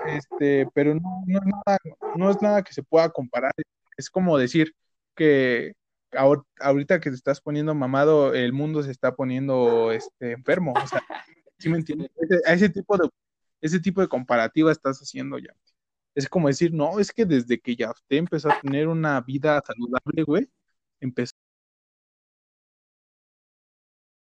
este, 0.09 0.69
pero 0.75 0.95
no, 0.95 1.25
no, 1.27 1.39
es 1.39 1.45
nada, 1.47 1.79
no 2.17 2.31
es 2.31 2.43
nada 2.43 2.63
que 2.63 2.73
se 2.73 2.83
pueda 2.83 3.11
comparar. 3.11 3.53
Es 3.97 4.11
como 4.11 4.39
decir 4.39 4.75
que 5.15 5.75
ahor- 6.13 6.45
ahorita 6.61 7.01
que 7.01 7.11
te 7.11 7.17
estás 7.17 7.41
poniendo 7.41 7.75
mamado, 7.75 8.35
el 8.35 8.53
mundo 8.53 8.83
se 8.83 8.91
está 8.91 9.15
poniendo 9.15 9.93
este, 9.93 10.33
enfermo. 10.33 10.75
O 10.83 10.87
sea, 10.87 11.03
¿sí 11.59 11.69
me 11.69 11.79
entiendes? 11.79 12.11
Ese, 12.17 12.41
ese 12.47 12.69
tipo 12.71 12.97
de, 12.99 13.09
ese 13.61 13.81
tipo 13.81 14.01
de 14.01 14.09
comparativa 14.09 14.73
estás 14.73 14.99
haciendo 15.01 15.39
ya. 15.39 15.55
Es 16.15 16.29
como 16.29 16.49
decir, 16.49 16.73
no, 16.73 16.99
es 17.01 17.13
que 17.13 17.27
desde 17.27 17.61
que 17.61 17.77
ya 17.77 17.91
usted 17.91 18.17
empezó 18.17 18.51
a 18.51 18.61
tener 18.61 18.89
una 18.89 19.21
vida 19.21 19.63
saludable, 19.67 20.23
güey, 20.25 20.51
empezó. 21.01 21.33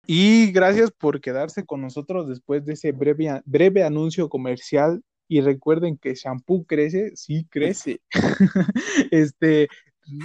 Y 0.06 0.52
gracias 0.52 0.92
por 0.92 1.22
quedarse 1.22 1.66
con 1.66 1.82
nosotros 1.82 2.28
después 2.28 2.66
de 2.66 2.74
ese 2.74 2.92
breve, 2.92 3.42
breve 3.46 3.84
anuncio 3.84 4.30
comercial. 4.30 5.02
Y 5.28 5.42
recuerden 5.42 5.98
que 5.98 6.16
shampoo 6.16 6.66
crece, 6.66 7.16
sí 7.16 7.46
crece. 7.50 8.02
este, 9.12 9.68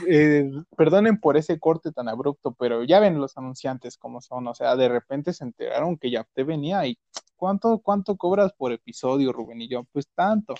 eh, 0.08 0.50
perdonen 0.76 1.18
por 1.20 1.36
ese 1.36 1.58
corte 1.58 1.92
tan 1.92 2.08
abrupto, 2.08 2.52
pero 2.52 2.82
ya 2.84 3.00
ven 3.00 3.20
los 3.20 3.36
anunciantes 3.36 3.96
cómo 3.96 4.20
son. 4.20 4.46
O 4.48 4.54
sea, 4.54 4.76
de 4.76 4.88
repente 4.88 5.32
se 5.32 5.44
enteraron 5.44 5.96
que 5.96 6.10
ya 6.10 6.26
te 6.34 6.42
venía 6.44 6.86
y 6.86 6.98
¿cuánto, 7.36 7.78
cuánto 7.78 8.16
cobras 8.16 8.52
por 8.52 8.72
episodio, 8.72 9.32
Rubén? 9.32 9.62
Y 9.62 9.68
yo, 9.68 9.84
pues 9.92 10.08
tanto. 10.14 10.54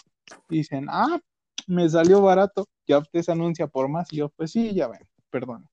Dicen, 0.48 0.86
ah, 0.88 1.18
me 1.66 1.88
salió 1.88 2.22
barato, 2.22 2.66
ya 2.86 2.98
usted 2.98 3.22
se 3.22 3.32
anuncia 3.32 3.66
por 3.66 3.88
más. 3.88 4.12
Y 4.12 4.16
yo, 4.18 4.28
pues 4.30 4.52
sí, 4.52 4.74
ya 4.74 4.88
ven, 4.88 5.00
perdón. 5.30 5.68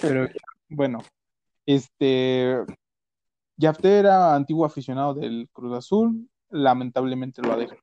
Pero 0.00 0.28
bueno, 0.68 1.02
este, 1.64 2.56
Yafté 3.56 4.00
era 4.00 4.34
antiguo 4.34 4.66
aficionado 4.66 5.14
del 5.14 5.48
Cruz 5.52 5.76
Azul, 5.76 6.28
lamentablemente 6.50 7.42
lo 7.42 7.52
ha 7.52 7.56
dejado. 7.56 7.80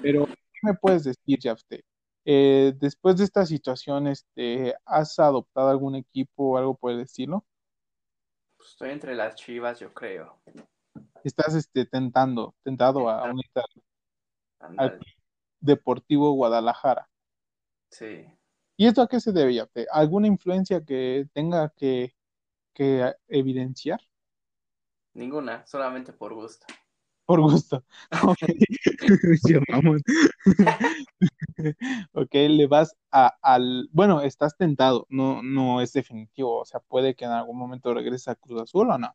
Pero, 0.00 0.26
¿qué 0.26 0.60
me 0.62 0.74
puedes 0.74 1.04
decir, 1.04 1.38
Yafté? 1.38 1.84
Eh, 2.24 2.72
después 2.78 3.16
de 3.16 3.24
esta 3.24 3.44
situación, 3.46 4.06
este, 4.06 4.74
¿has 4.84 5.18
adoptado 5.18 5.68
algún 5.68 5.96
equipo 5.96 6.52
o 6.52 6.56
algo 6.56 6.76
por 6.76 6.92
el 6.92 7.00
estilo? 7.00 7.44
Pues 8.56 8.70
estoy 8.70 8.90
entre 8.90 9.14
las 9.14 9.34
chivas, 9.34 9.80
yo 9.80 9.92
creo. 9.92 10.38
¿Estás 11.24 11.54
este, 11.54 11.84
tentando, 11.84 12.54
tentado 12.62 13.08
a 13.08 13.24
unirte 13.30 13.60
al. 14.60 15.00
Deportivo 15.60 16.32
Guadalajara? 16.32 17.08
Sí. 17.88 18.26
¿Y 18.76 18.86
esto 18.86 19.02
a 19.02 19.08
qué 19.08 19.20
se 19.20 19.32
debe, 19.32 19.54
Yafté? 19.54 19.86
¿Alguna 19.92 20.26
influencia 20.26 20.84
que 20.84 21.28
tenga 21.32 21.68
que, 21.76 22.16
que 22.72 23.14
evidenciar? 23.28 24.00
Ninguna, 25.14 25.64
solamente 25.66 26.12
por 26.12 26.34
gusto. 26.34 26.66
Por 27.26 27.40
gusto. 27.40 27.84
Ok. 28.22 28.38
Ya 29.48 29.60
vamos. 29.68 30.02
Ok, 32.12 32.32
le 32.32 32.66
vas 32.66 32.96
a, 33.10 33.36
al. 33.42 33.88
Bueno, 33.92 34.20
estás 34.20 34.56
tentado, 34.56 35.06
no, 35.08 35.42
no 35.42 35.80
es 35.80 35.92
definitivo. 35.92 36.60
O 36.60 36.64
sea, 36.64 36.80
puede 36.80 37.14
que 37.14 37.24
en 37.24 37.30
algún 37.30 37.58
momento 37.58 37.94
regrese 37.94 38.30
a 38.30 38.34
Cruz 38.34 38.62
Azul 38.62 38.90
o 38.90 38.98
no. 38.98 39.14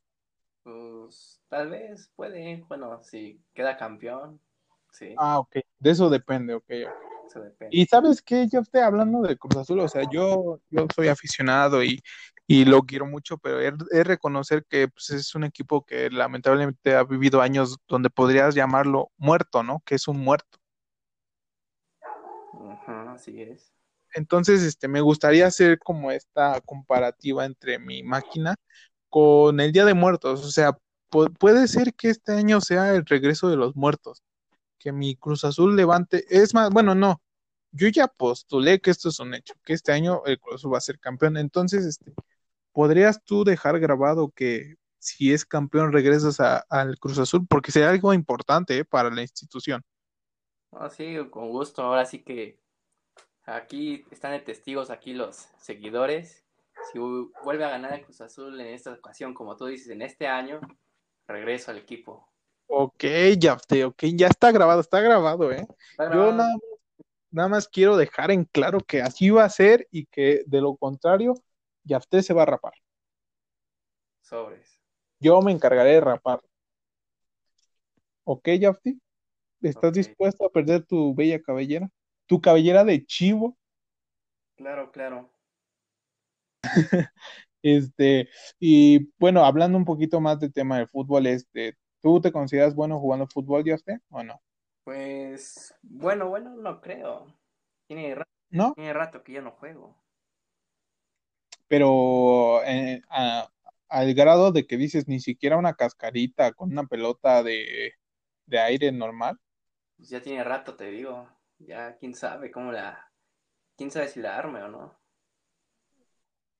Pues 0.63 1.39
tal 1.49 1.69
vez 1.69 2.11
puede, 2.15 2.63
bueno, 2.67 3.01
si 3.01 3.41
queda 3.53 3.77
campeón, 3.77 4.39
sí, 4.91 5.15
Ah, 5.17 5.39
ok. 5.39 5.57
De 5.79 5.91
eso 5.91 6.09
depende, 6.09 6.53
ok. 6.53 6.65
ok. 6.85 7.06
Eso 7.27 7.41
depende. 7.41 7.75
Y 7.75 7.85
sabes 7.85 8.21
qué, 8.21 8.47
yo 8.51 8.61
estoy 8.61 8.81
hablando 8.81 9.21
de 9.21 9.37
Cruz 9.37 9.57
Azul, 9.57 9.79
o 9.81 9.87
sea, 9.87 10.03
yo, 10.11 10.59
yo 10.69 10.87
soy 10.95 11.09
aficionado 11.09 11.83
y, 11.83 12.01
y 12.47 12.65
lo 12.65 12.81
quiero 12.83 13.05
mucho, 13.05 13.37
pero 13.37 13.59
es, 13.59 13.73
es 13.91 14.07
reconocer 14.07 14.65
que 14.69 14.87
pues, 14.87 15.09
es 15.09 15.35
un 15.35 15.43
equipo 15.43 15.85
que 15.85 16.09
lamentablemente 16.09 16.95
ha 16.95 17.03
vivido 17.03 17.41
años 17.41 17.77
donde 17.87 18.09
podrías 18.09 18.55
llamarlo 18.55 19.11
muerto, 19.17 19.63
¿no? 19.63 19.81
Que 19.85 19.95
es 19.95 20.07
un 20.07 20.17
muerto. 20.19 20.57
Ajá, 22.71 23.13
así 23.13 23.41
es. 23.41 23.71
Entonces, 24.13 24.63
este, 24.63 24.87
me 24.87 25.01
gustaría 25.01 25.45
hacer 25.47 25.77
como 25.79 26.11
esta 26.11 26.61
comparativa 26.61 27.45
entre 27.45 27.77
mi 27.79 28.01
máquina 28.03 28.55
con 29.09 29.59
el 29.59 29.71
Día 29.71 29.85
de 29.85 29.93
Muertos. 29.93 30.43
O 30.45 30.51
sea, 30.51 30.71
pu- 31.11 31.35
puede 31.37 31.67
ser 31.67 31.93
que 31.93 32.09
este 32.09 32.33
año 32.33 32.61
sea 32.61 32.93
el 32.95 33.05
regreso 33.05 33.49
de 33.49 33.57
los 33.57 33.75
muertos, 33.75 34.23
que 34.77 34.91
mi 34.91 35.15
Cruz 35.15 35.43
Azul 35.43 35.75
levante. 35.75 36.25
Es 36.29 36.53
más, 36.53 36.69
bueno, 36.71 36.95
no. 36.95 37.21
Yo 37.71 37.87
ya 37.89 38.07
postulé 38.07 38.79
que 38.79 38.91
esto 38.91 39.09
es 39.09 39.19
un 39.19 39.33
hecho, 39.33 39.53
que 39.63 39.73
este 39.73 39.91
año 39.91 40.23
el 40.25 40.39
Cruz 40.39 40.55
Azul 40.55 40.73
va 40.73 40.77
a 40.77 40.81
ser 40.81 40.99
campeón. 40.99 41.37
Entonces, 41.37 41.85
este, 41.85 42.13
¿podrías 42.71 43.23
tú 43.23 43.43
dejar 43.43 43.79
grabado 43.79 44.29
que 44.31 44.75
si 44.99 45.33
es 45.33 45.45
campeón 45.45 45.91
regresas 45.91 46.39
a- 46.39 46.65
al 46.69 46.97
Cruz 46.99 47.19
Azul? 47.19 47.45
Porque 47.47 47.71
sería 47.71 47.89
algo 47.89 48.13
importante, 48.13 48.77
¿eh? 48.77 48.85
para 48.85 49.09
la 49.09 49.21
institución. 49.21 49.83
No, 50.71 50.89
sí, 50.89 51.15
con 51.29 51.49
gusto. 51.49 51.81
Ahora 51.81 52.05
sí 52.05 52.23
que 52.23 52.59
aquí 53.45 54.05
están 54.11 54.31
de 54.31 54.39
testigos 54.39 54.89
aquí 54.89 55.13
los 55.13 55.47
seguidores. 55.59 56.43
Si 56.91 56.99
vu- 56.99 57.31
vuelve 57.43 57.65
a 57.65 57.69
ganar 57.69 57.93
el 57.93 58.05
Cruz 58.05 58.21
Azul 58.21 58.59
en 58.59 58.67
esta 58.67 58.91
ocasión, 58.93 59.33
como 59.33 59.55
tú 59.55 59.65
dices, 59.65 59.89
en 59.89 60.01
este 60.01 60.27
año, 60.27 60.59
regreso 61.27 61.71
al 61.71 61.77
equipo. 61.77 62.27
Ok, 62.67 63.03
ya, 63.39 63.57
ok, 63.85 64.03
ya 64.13 64.27
está 64.27 64.51
grabado, 64.51 64.81
está 64.81 64.99
grabado, 64.99 65.51
¿eh? 65.51 65.65
Está 65.91 66.13
Yo 66.13 66.33
nada, 66.33 66.53
nada 67.31 67.49
más 67.49 67.67
quiero 67.67 67.95
dejar 67.97 68.31
en 68.31 68.43
claro 68.45 68.79
que 68.81 69.01
así 69.01 69.29
va 69.29 69.45
a 69.45 69.49
ser 69.49 69.87
y 69.89 70.05
que 70.05 70.43
de 70.45 70.61
lo 70.61 70.75
contrario, 70.75 71.35
Yafté 71.83 72.21
se 72.21 72.33
va 72.33 72.43
a 72.43 72.47
rapar. 72.47 72.73
Sobres. 74.21 74.79
Yo 75.19 75.41
me 75.41 75.51
encargaré 75.51 75.91
de 75.93 76.01
rapar. 76.01 76.41
¿Ok, 78.25 78.49
Yafté? 78.59 78.97
¿Estás 79.61 79.93
dispuesto 79.93 80.45
a 80.45 80.49
perder 80.49 80.85
tu 80.85 81.15
bella 81.15 81.41
cabellera? 81.41 81.89
Tu 82.25 82.41
cabellera 82.41 82.83
de 82.83 83.05
chivo. 83.05 83.57
Claro, 84.55 84.91
claro. 84.91 85.31
Este, 87.63 88.29
y 88.59 89.09
bueno, 89.17 89.43
hablando 89.43 89.77
un 89.77 89.83
poquito 89.83 90.21
más 90.21 90.39
del 90.39 90.53
tema 90.53 90.77
del 90.77 90.87
fútbol, 90.87 91.25
este, 91.25 91.75
¿tú 92.01 92.21
te 92.21 92.31
consideras 92.31 92.75
bueno 92.75 92.99
jugando 92.99 93.27
fútbol, 93.27 93.63
Yafté, 93.65 93.99
o 94.09 94.23
no? 94.23 94.41
Pues, 94.83 95.75
bueno, 95.83 96.29
bueno, 96.29 96.55
no 96.55 96.81
creo. 96.81 97.27
Tiene 97.87 98.15
rato, 98.15 98.31
¿No? 98.49 98.75
tiene 98.75 98.93
rato 98.93 99.23
que 99.23 99.33
ya 99.33 99.41
no 99.41 99.51
juego. 99.51 99.95
Pero 101.67 102.63
eh, 102.63 103.01
a- 103.09 103.49
al 103.89 104.13
grado 104.13 104.51
de 104.51 104.65
que 104.67 104.77
dices 104.77 105.07
ni 105.07 105.19
siquiera 105.19 105.57
una 105.57 105.73
cascarita 105.75 106.51
con 106.53 106.71
una 106.71 106.85
pelota 106.87 107.43
de, 107.43 107.93
de 108.45 108.59
aire 108.59 108.91
normal. 108.91 109.39
Pues 109.95 110.09
ya 110.09 110.21
tiene 110.21 110.43
rato, 110.43 110.75
te 110.75 110.85
digo. 110.85 111.29
Ya 111.59 111.95
quién 111.97 112.15
sabe 112.15 112.49
cómo 112.51 112.71
la. 112.71 113.11
Quién 113.77 113.91
sabe 113.91 114.07
si 114.09 114.21
la 114.21 114.37
arme 114.37 114.63
o 114.63 114.69
no. 114.69 114.99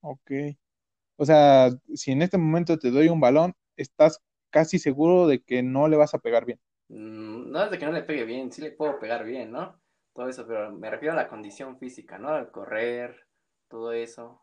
Ok. 0.02 0.32
O 1.18 1.26
sea, 1.26 1.72
si 1.96 2.12
en 2.12 2.22
este 2.24 2.38
momento 2.38 2.78
te 2.80 2.92
doy 2.92 3.10
un 3.10 3.20
balón, 3.22 3.56
estás 3.78 4.22
casi 4.58 4.80
seguro 4.80 5.28
de 5.28 5.42
que 5.44 5.64
no 5.64 5.88
le 5.88 5.98
vas 5.98 6.14
a 6.14 6.20
pegar 6.20 6.46
bien. 6.46 6.60
Mm, 6.90 7.50
No 7.52 7.64
es 7.64 7.72
de 7.72 7.78
que 7.80 7.86
no 7.86 7.92
le 7.94 8.04
pegue 8.04 8.26
bien, 8.26 8.52
sí 8.52 8.62
le 8.62 8.72
puedo 8.72 9.00
pegar 9.00 9.24
bien, 9.24 9.52
¿no? 9.52 9.80
Todo 10.14 10.28
eso, 10.30 10.46
pero 10.48 10.72
me 10.72 10.90
refiero 10.90 11.14
a 11.14 11.16
la 11.18 11.28
condición 11.30 11.78
física, 11.78 12.18
¿no? 12.18 12.30
Al 12.30 12.52
correr, 12.52 13.28
todo 13.70 13.92
eso. 13.94 14.42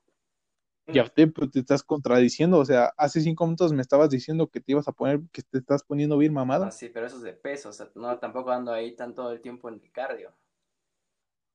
Ya 0.87 1.09
te, 1.09 1.26
pues, 1.26 1.50
te 1.50 1.61
estás 1.61 1.83
contradiciendo. 1.83 2.59
O 2.59 2.64
sea, 2.64 2.92
hace 2.97 3.21
cinco 3.21 3.44
minutos 3.47 3.73
me 3.73 3.83
estabas 3.83 4.11
diciendo 4.11 4.49
que 4.49 4.61
te 4.61 4.73
ibas 4.73 4.88
a 4.88 4.92
poner, 4.92 5.21
que 5.33 5.42
te 5.42 5.59
estás 5.59 5.83
poniendo 5.85 6.16
bien 6.18 6.33
mamado. 6.33 6.64
Ah, 6.64 6.71
sí, 6.73 6.88
pero 6.88 7.06
eso 7.06 7.16
es 7.18 7.23
de 7.23 7.33
peso, 7.35 7.68
o 7.68 7.73
sea, 7.73 7.90
no, 7.94 8.18
tampoco 8.18 8.50
ando 8.50 8.73
ahí 8.73 8.97
tanto 8.97 9.30
el 9.30 9.40
tiempo 9.40 9.68
en 9.68 9.75
el 9.76 9.92
cardio. 9.92 10.35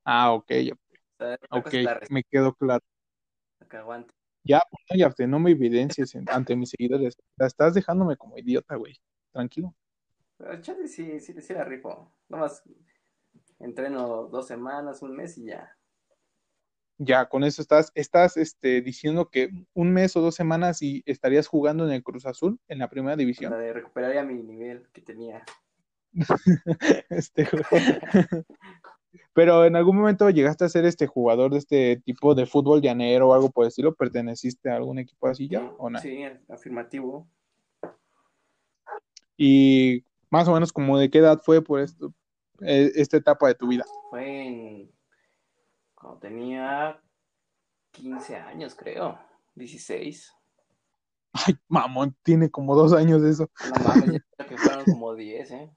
Ah, 0.05 0.33
ok, 0.33 0.51
ya, 0.65 0.73
O 1.19 1.25
sea, 1.25 1.37
ok, 1.51 1.73
me 2.09 2.23
quedó 2.25 2.53
claro. 2.55 2.83
que 3.69 3.77
aguante. 3.77 4.13
Ya, 4.43 4.61
pues, 4.69 4.83
no, 5.19 5.27
no 5.27 5.39
me 5.39 5.51
evidencias 5.51 6.15
en- 6.15 6.25
ante 6.29 6.55
mis 6.55 6.69
seguidores. 6.69 7.17
La 7.35 7.47
estás 7.47 7.73
dejándome 7.73 8.17
como 8.17 8.37
idiota, 8.37 8.75
güey. 8.75 8.95
Tranquilo. 9.31 9.75
Pero 10.37 10.61
chale, 10.61 10.87
sí, 10.87 11.19
sí, 11.19 11.33
sí 11.41 11.53
la 11.53 11.63
rifo. 11.65 12.11
Nomás 12.29 12.63
entreno 13.59 14.23
dos 14.27 14.47
semanas, 14.47 15.01
un 15.01 15.15
mes 15.15 15.37
y 15.37 15.45
ya. 15.45 15.75
Ya, 16.97 17.27
con 17.29 17.43
eso 17.45 17.61
estás, 17.61 17.91
estás 17.95 18.35
este, 18.35 18.81
diciendo 18.81 19.29
que 19.29 19.49
un 19.73 19.93
mes 19.93 20.15
o 20.17 20.21
dos 20.21 20.35
semanas 20.35 20.81
y 20.81 21.01
estarías 21.05 21.47
jugando 21.47 21.85
en 21.85 21.93
el 21.93 22.03
Cruz 22.03 22.25
Azul, 22.25 22.59
en 22.67 22.79
la 22.79 22.89
primera 22.89 23.13
La 23.13 23.17
división. 23.17 23.51
de 23.57 23.71
recuperaría 23.73 24.23
mi 24.23 24.41
nivel 24.43 24.87
que 24.91 25.01
tenía. 25.01 25.43
Este, 27.09 27.45
güey. 27.45 27.63
Pero 29.33 29.65
en 29.65 29.75
algún 29.75 29.97
momento 29.97 30.29
llegaste 30.29 30.65
a 30.65 30.69
ser 30.69 30.85
este 30.85 31.07
jugador 31.07 31.51
de 31.51 31.59
este 31.59 31.97
tipo 31.97 32.35
de 32.35 32.45
fútbol 32.45 32.81
llanero 32.81 33.29
o 33.29 33.33
algo 33.33 33.49
por 33.51 33.63
el 33.63 33.69
estilo, 33.69 33.93
¿perteneciste 33.93 34.69
a 34.69 34.75
algún 34.75 34.99
equipo 34.99 35.27
así 35.27 35.47
ya 35.47 35.71
o 35.77 35.89
no? 35.89 35.99
Sí, 35.99 36.23
afirmativo. 36.49 37.27
Y 39.37 40.03
más 40.29 40.47
o 40.47 40.53
menos 40.53 40.73
como 40.73 40.97
de 40.97 41.09
qué 41.09 41.19
edad 41.19 41.39
fue 41.43 41.63
por 41.63 41.79
esto, 41.79 42.13
eh, 42.61 42.91
esta 42.95 43.17
etapa 43.17 43.47
de 43.47 43.55
tu 43.55 43.67
vida. 43.67 43.85
Fue 44.09 44.47
en 44.47 44.91
cuando 45.95 46.19
tenía 46.19 47.01
15 47.91 48.35
años, 48.35 48.75
creo, 48.75 49.19
16. 49.55 50.33
Ay, 51.33 51.55
mamón, 51.67 52.15
tiene 52.23 52.49
como 52.49 52.75
dos 52.75 52.93
años 52.93 53.21
de 53.21 53.31
eso. 53.31 53.49
No 53.75 53.83
mames, 53.83 54.11
ya 54.13 54.45
creo 54.45 54.49
que 54.49 54.57
fueron 54.57 54.85
como 54.85 55.13
10, 55.15 55.51
¿eh? 55.51 55.71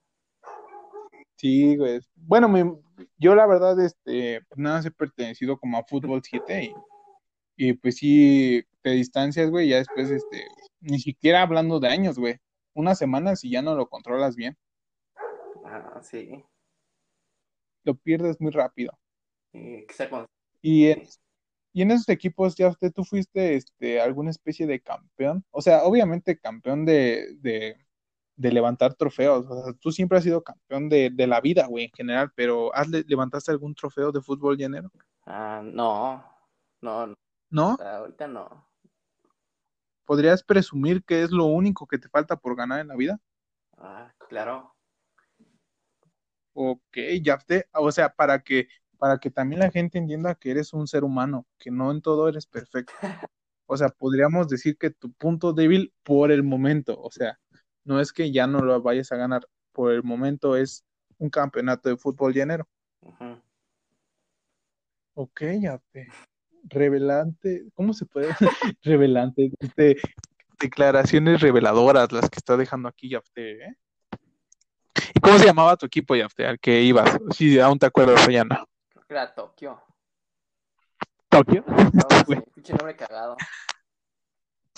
Sí, 1.37 1.77
güey. 1.77 2.01
Bueno, 2.15 2.49
me- 2.49 2.77
yo 3.19 3.35
la 3.35 3.47
verdad, 3.47 3.79
este, 3.85 4.43
pues 4.49 4.59
nada, 4.59 4.77
más 4.77 4.87
he 4.87 4.91
pertenecido 4.91 5.59
como 5.59 5.79
a 5.79 5.85
Fútbol 5.85 6.23
7 6.25 6.65
y, 6.65 7.69
y 7.69 7.73
pues 7.75 7.97
sí, 7.97 8.65
te 8.83 8.91
distancias, 8.91 9.51
güey, 9.51 9.69
ya 9.69 9.79
después, 9.79 10.11
este, 10.11 10.47
ni 10.81 10.99
siquiera 11.01 11.43
hablando 11.43 11.81
de 11.81 11.89
años, 11.89 12.19
güey. 12.19 12.37
Unas 12.75 12.99
semanas 12.99 13.45
y 13.45 13.51
ya 13.51 13.61
no 13.63 13.75
lo 13.75 13.89
controlas 13.89 14.37
bien. 14.37 14.57
Ah, 15.65 16.01
sí. 16.03 16.45
Lo 17.85 17.95
pierdes 17.97 18.41
muy 18.41 18.51
rápido. 18.53 18.97
Cuando- 20.09 20.29
Y 20.63 20.87
en, 20.87 21.03
y 21.75 21.83
en 21.83 21.91
esos 21.91 22.09
equipos, 22.09 22.55
ya 22.55 22.69
usted, 22.69 22.93
tú 22.93 23.05
fuiste, 23.05 23.55
este, 23.57 24.01
alguna 24.01 24.31
especie 24.31 24.67
de 24.67 24.81
campeón. 24.81 25.45
O 25.51 25.61
sea, 25.61 25.83
obviamente 25.85 26.39
campeón 26.39 26.85
de, 26.87 27.35
de, 27.41 27.82
de 28.43 28.53
levantar 28.53 28.95
trofeos. 28.95 29.47
O 29.49 29.65
sea, 29.65 29.73
tú 29.75 29.91
siempre 29.93 30.19
has 30.19 30.25
sido 30.25 30.43
campeón 30.43 30.89
de, 30.89 31.11
de 31.11 31.27
la 31.27 31.41
vida, 31.41 31.67
güey, 31.67 31.87
en 31.87 31.93
general, 31.93 32.33
pero 32.35 32.75
¿has 32.75 32.89
le- 32.89 33.05
levantaste 33.07 33.51
algún 33.53 33.75
trofeo 33.75 34.13
de 34.13 34.21
fútbol 34.21 34.59
llanero? 34.59 34.91
Ah, 35.27 35.63
no, 35.65 36.23
no, 36.83 37.07
no, 37.07 37.17
¿No? 37.51 37.77
ahorita 37.81 38.27
no. 38.27 38.67
¿Podrías 40.05 40.43
presumir 40.43 41.03
que 41.05 41.23
es 41.23 41.31
lo 41.31 41.47
único 41.47 41.87
que 41.87 41.99
te 41.99 42.09
falta 42.09 42.37
por 42.37 42.57
ganar 42.57 42.81
en 42.81 42.89
la 42.89 42.97
vida? 42.97 43.19
Ah, 43.79 44.13
claro. 44.29 44.75
Ok, 46.55 46.99
ya 47.23 47.37
usted, 47.37 47.65
o 47.73 47.91
sea, 47.93 48.13
para 48.13 48.41
que, 48.43 48.69
para 48.99 49.19
que 49.19 49.31
también 49.31 49.61
la 49.61 49.71
gente 49.71 49.99
entienda 49.99 50.35
que 50.35 50.51
eres 50.51 50.73
un 50.75 50.87
ser 50.87 51.05
humano, 51.05 51.47
que 51.59 51.71
no 51.71 51.91
en 51.91 52.03
todo 52.03 52.29
eres 52.29 52.47
perfecto. 52.47 52.93
O 53.67 53.77
sea, 53.77 53.89
podríamos 53.89 54.49
decir 54.49 54.77
que 54.77 54.91
tu 54.91 55.13
punto 55.13 55.55
débil 55.55 55.95
por 56.03 56.31
el 56.31 56.43
momento, 56.43 57.01
o 57.01 57.11
sea, 57.11 57.39
no 57.85 58.01
es 58.01 58.13
que 58.13 58.33
ya 58.33 58.47
no 58.47 58.61
lo 58.61 58.81
vayas 58.81 59.13
a 59.13 59.17
ganar, 59.17 59.47
por 59.73 59.93
el 59.93 60.03
momento 60.03 60.57
es 60.57 60.85
un 61.19 61.31
campeonato 61.31 61.89
de 61.89 61.97
fútbol 61.97 62.35
llanero. 62.35 62.67
Ujú. 63.01 63.41
Ok, 65.15 65.43
ya 65.61 65.79
te. 65.93 66.09
Revelante, 66.65 67.67
¿cómo 67.75 67.93
se 67.93 68.07
puede? 68.07 68.29
Revelante, 68.83 69.51
este, 69.59 69.97
declaraciones 70.61 71.41
reveladoras 71.41 72.13
las 72.13 72.31
que 72.31 72.39
está 72.39 72.57
dejando 72.57 72.89
aquí 72.89 73.11
Yafte, 73.11 73.65
¿eh? 73.65 73.77
¿Y 75.15 75.21
cómo 75.21 75.39
se 75.39 75.47
llamaba 75.47 75.77
tu 75.77 75.87
equipo, 75.87 76.15
Yafte, 76.15 76.47
al 76.47 76.59
que 76.59 76.83
ibas? 76.83 77.19
Si 77.35 77.59
aún 77.59 77.79
te 77.79 77.87
acuerdas, 77.87 78.27
Ollana. 78.27 78.65
Creo 78.91 79.05
que 79.07 79.15
era 79.15 79.35
Tokio. 79.35 79.83
¿Tokio? 81.29 81.65
No, 81.67 82.03
sí, 82.27 82.35
pinche 82.55 82.73
nombre 82.75 82.95
cagado. 82.97 83.37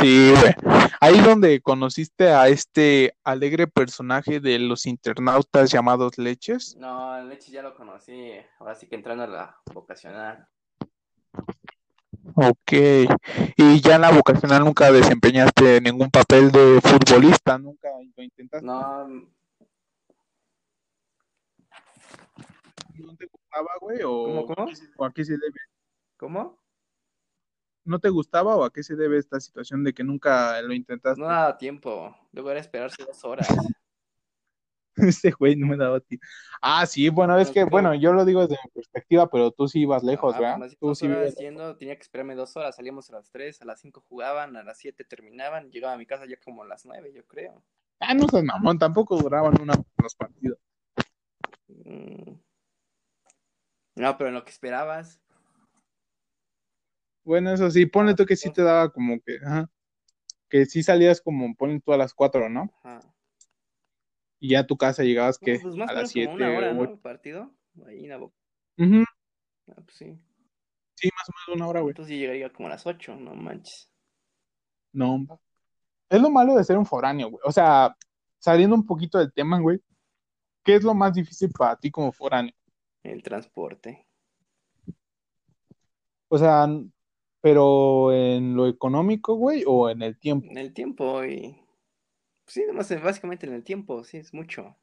Sí, 0.05 0.35
güey. 0.39 0.53
Ahí 1.01 1.19
donde 1.23 1.63
conociste 1.63 2.29
a 2.29 2.49
este 2.49 3.17
alegre 3.25 3.67
personaje 3.67 4.39
de 4.39 4.59
los 4.59 4.85
internautas 4.85 5.71
llamados 5.73 6.19
Leches. 6.19 6.77
No, 6.77 7.17
el 7.17 7.31
Leche 7.31 7.51
ya 7.51 7.63
lo 7.63 7.75
conocí. 7.75 8.33
Ahora 8.59 8.75
sí 8.75 8.87
que 8.87 8.97
entrando 8.97 9.25
a 9.25 9.27
la 9.27 9.57
vocacional. 9.73 10.47
Ok. 12.35 12.73
Y 13.57 13.81
ya 13.81 13.95
en 13.95 14.03
la 14.03 14.13
vocacional 14.13 14.63
nunca 14.63 14.93
desempeñaste 14.93 15.81
ningún 15.81 16.11
papel 16.11 16.53
de 16.53 16.83
futbolista, 16.83 17.57
nunca 17.57 17.89
lo 18.15 18.23
intentaste. 18.23 18.67
No, 18.67 19.09
¿No 22.99 23.17
te 23.17 23.27
gustaba, 23.27 23.71
güey? 23.81 24.03
¿O, 24.03 24.45
¿Cómo, 24.45 24.47
cómo? 24.55 24.69
o 24.99 25.05
a 25.07 25.13
qué 25.13 25.25
se 25.25 25.33
debe? 25.33 25.61
¿cómo? 26.19 26.64
¿No 27.85 27.99
te 27.99 28.09
gustaba 28.09 28.57
o 28.57 28.65
a 28.65 28.73
qué 28.73 28.83
se 28.83 28.97
debe 28.97 29.19
esta 29.19 29.39
situación 29.41 29.85
de 29.85 29.93
que 29.93 30.05
nunca 30.05 30.61
lo 30.63 30.73
intentaste? 30.73 31.21
No 31.21 31.27
daba 31.27 31.59
tiempo. 31.59 32.17
Luego 32.33 32.51
era 32.51 32.61
esperarse 32.61 33.05
dos 33.05 33.25
horas. 33.25 33.47
Ese 34.97 35.33
güey 35.33 35.57
no 35.57 35.67
me 35.67 35.77
daba 35.77 36.01
tiempo. 36.01 36.25
Ah, 36.63 36.87
sí, 36.87 37.09
bueno, 37.09 37.37
es 37.39 37.49
No, 37.49 37.55
que, 37.55 37.65
bueno, 37.65 37.95
yo 37.95 38.13
lo 38.13 38.25
digo 38.25 38.47
desde 38.47 38.63
mi 38.65 38.71
perspectiva, 38.71 39.29
pero 39.29 39.51
tú 39.51 39.67
sí 39.67 39.81
ibas 39.81 40.05
lejos, 40.05 40.35
Ah, 40.37 40.41
¿verdad? 40.41 40.59
más 40.59 40.77
Tú 40.79 40.95
sí 40.95 41.09
yendo, 41.39 41.77
tenía 41.77 41.97
que 41.97 42.03
esperarme 42.03 42.35
dos 42.37 42.57
horas. 42.57 42.77
Salíamos 42.77 43.11
a 43.11 43.15
las 43.15 43.31
tres, 43.31 43.61
a 43.61 43.65
las 43.65 43.81
cinco 43.81 44.05
jugaban, 44.09 44.57
a 44.57 44.63
las 44.63 44.79
siete 44.79 45.05
terminaban. 45.05 45.71
Llegaba 45.71 45.95
a 45.95 45.99
mi 45.99 46.07
casa 46.07 46.27
ya 46.27 46.37
como 46.45 46.63
a 46.63 46.67
las 46.67 46.87
nueve, 46.87 47.13
yo 47.13 47.27
creo. 47.27 47.63
Ah, 48.01 48.15
no 48.15 48.29
seas 48.29 48.45
mamón, 48.45 48.79
tampoco 48.79 49.17
duraban 49.17 49.61
una 49.61 49.75
los 50.01 50.15
partidos. 50.15 50.59
Mm. 51.69 52.35
No, 53.97 54.19
pero 54.19 54.29
en 54.29 54.35
lo 54.35 54.45
que 54.45 54.51
esperabas. 54.51 55.21
Bueno, 57.25 57.53
eso 57.53 57.71
sí, 57.71 57.87
ponle 57.87 58.15
tú 58.15 58.27
que 58.27 58.37
sí 58.37 58.53
te 58.53 58.63
daba 58.63 58.91
como 58.91 59.21
que, 59.21 59.39
ajá, 59.45 59.71
que 60.49 60.67
sí 60.67 60.83
salías 60.83 61.21
como, 61.21 61.55
ponle 61.57 61.81
tú 61.81 61.93
a 61.93 61.97
las 61.97 62.15
cuatro, 62.15 62.49
¿no? 62.49 62.71
Ajá. 62.83 63.01
Y 64.39 64.51
ya 64.51 64.61
a 64.61 64.67
tu 64.67 64.77
casa 64.77 65.03
llegabas 65.03 65.39
que 65.39 65.59
Pues 65.59 65.75
más 65.75 65.89
a 65.89 65.95
las 65.95 66.15
menos 66.15 66.29
como 66.29 66.37
siete 66.37 66.45
una 66.45 66.59
hora, 66.59 66.73
¿no? 66.75 66.85
El 66.85 66.99
partido. 66.99 67.55
Ahí 67.87 68.05
en 68.05 68.11
la 68.11 68.19
boca. 68.19 68.37
Ah, 68.79 69.83
pues 69.83 69.97
sí. 69.97 70.19
Sí, 70.95 71.09
más 71.17 71.29
o 71.29 71.33
menos 71.33 71.57
una 71.57 71.69
hora, 71.69 71.81
güey. 71.81 71.93
Entonces 71.93 72.15
yo 72.15 72.21
llegaría 72.21 72.53
como 72.53 72.69
a 72.69 72.71
las 72.71 72.87
ocho, 72.87 73.17
no 73.17 73.35
manches. 73.35 73.91
No, 74.93 75.27
es 76.09 76.21
lo 76.21 76.31
malo 76.31 76.55
de 76.55 76.63
ser 76.63 76.79
un 76.79 76.87
foráneo, 76.87 77.31
güey. 77.31 77.41
O 77.45 77.51
sea, 77.51 77.97
saliendo 78.39 78.77
un 78.77 78.87
poquito 78.87 79.19
del 79.19 79.33
tema, 79.33 79.59
güey, 79.59 79.81
¿qué 80.63 80.77
es 80.77 80.85
lo 80.85 80.95
más 80.95 81.15
difícil 81.15 81.51
para 81.51 81.77
ti 81.77 81.91
como 81.91 82.13
foráneo? 82.13 82.55
El 83.03 83.23
transporte. 83.23 84.07
O 86.29 86.39
sea, 86.39 86.69
pero 87.45 88.11
en 88.11 88.57
lo 88.57 88.67
económico, 88.67 89.35
güey, 89.35 89.65
o 89.67 89.91
en 89.91 90.01
el 90.01 90.19
tiempo. 90.19 90.47
En 90.51 90.57
el 90.57 90.73
tiempo 90.73 91.23
y. 91.27 91.55
Sí, 92.47 92.65
nomás 92.67 92.91
eh, 92.91 92.97
básicamente 92.97 93.47
en 93.47 93.53
el 93.53 93.63
tiempo, 93.63 94.03
sí, 94.03 94.17
es 94.17 94.33
mucho. 94.33 94.75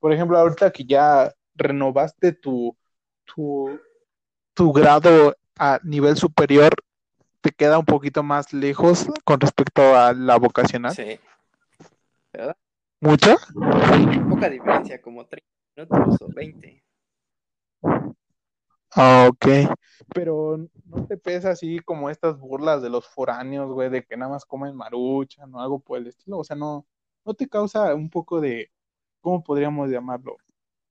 Por 0.00 0.12
ejemplo, 0.12 0.36
ahorita 0.36 0.72
que 0.72 0.84
ya 0.84 1.32
renovaste 1.54 2.32
tu, 2.32 2.76
tu, 3.24 3.78
tu 4.54 4.72
grado 4.72 5.36
a 5.56 5.78
nivel 5.84 6.16
superior, 6.16 6.74
te 7.40 7.52
queda 7.52 7.78
un 7.78 7.84
poquito 7.84 8.24
más 8.24 8.52
lejos 8.52 9.06
con 9.22 9.38
respecto 9.38 9.94
a 9.94 10.12
la 10.14 10.36
vocacional. 10.36 10.96
Sí. 10.96 11.20
¿Verdad? 12.32 12.56
¿Mucho? 12.98 13.36
Poca 14.28 14.50
diferencia, 14.50 15.00
como 15.00 15.24
30 15.24 15.46
minutos 15.76 16.22
o 16.22 16.34
20. 16.34 16.82
Ah, 18.96 19.28
ok. 19.30 19.74
Pero 20.14 20.68
no 20.86 21.06
te 21.06 21.16
pesa 21.16 21.50
así 21.50 21.80
como 21.80 22.10
estas 22.10 22.38
burlas 22.38 22.82
de 22.82 22.90
los 22.90 23.06
foráneos, 23.08 23.70
güey, 23.72 23.90
de 23.90 24.04
que 24.04 24.16
nada 24.16 24.32
más 24.32 24.44
comen 24.44 24.76
maruchan 24.76 25.52
o 25.54 25.60
algo 25.60 25.80
por 25.80 25.98
el 25.98 26.06
estilo. 26.06 26.38
O 26.38 26.44
sea, 26.44 26.56
no, 26.56 26.86
no 27.24 27.34
te 27.34 27.48
causa 27.48 27.94
un 27.94 28.08
poco 28.08 28.40
de, 28.40 28.70
¿cómo 29.20 29.42
podríamos 29.42 29.90
llamarlo? 29.90 30.36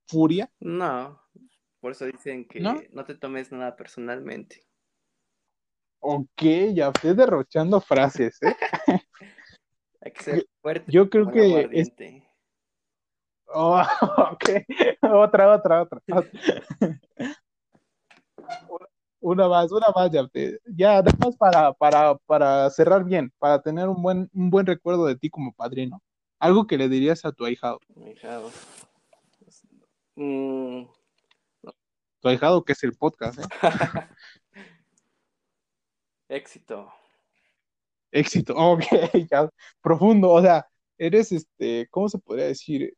¿Furia? 0.08 0.52
No, 0.60 1.22
por 1.80 1.92
eso 1.92 2.06
dicen 2.06 2.46
que 2.46 2.60
¿No? 2.60 2.76
no, 2.92 3.06
te 3.06 3.16
tomes 3.16 3.52
nada 3.52 3.76
personalmente. 3.76 4.66
Ok, 6.00 6.44
ya 6.74 6.90
estoy 6.90 7.16
derrochando 7.16 7.80
frases, 7.80 8.38
¿eh? 8.42 8.56
Hay 10.02 10.12
que 10.12 10.24
ser 10.24 10.46
fuerte 10.62 10.92
Yo 10.92 11.10
creo 11.10 11.32
que 11.32 11.70
es-. 11.72 11.94
Oh, 13.56 13.80
ok, 14.32 14.50
otra, 15.02 15.54
otra, 15.54 15.84
otra. 15.84 16.02
Una- 19.20 19.48
más, 19.48 19.72
una 19.72 19.88
más, 19.96 20.12
ya, 20.12 20.28
ya, 20.66 21.02
nada 21.02 21.18
más 21.20 21.38
para, 21.38 21.72
para, 21.74 22.16
para 22.26 22.70
cerrar 22.70 23.06
bien, 23.06 23.32
para 23.40 23.62
tener 23.62 23.88
un 23.88 24.02
buen, 24.02 24.30
un 24.34 24.50
buen 24.50 24.66
recuerdo 24.66 25.06
de 25.06 25.16
ti 25.16 25.30
como 25.30 25.54
padrino. 25.54 26.02
Algo 26.40 26.68
que 26.68 26.78
le 26.78 26.90
dirías 26.90 27.24
a 27.24 27.32
tu 27.32 27.46
ahijado. 27.46 27.80
Mi 27.96 28.12
hijado. 28.12 28.52
Mm, 30.16 30.84
Tu 32.20 32.28
ahijado 32.30 32.64
que 32.66 32.74
es 32.74 32.84
el 32.84 32.94
podcast, 32.94 33.40
¿eh? 33.40 33.44
éxito. 36.28 36.92
Éxito, 38.12 38.54
ok, 38.58 38.84
ya, 39.32 39.50
profundo, 39.82 40.30
o 40.32 40.42
sea, 40.42 40.68
eres, 40.98 41.32
este, 41.32 41.88
¿cómo 41.90 42.10
se 42.10 42.20
podría 42.20 42.46
decir? 42.46 42.94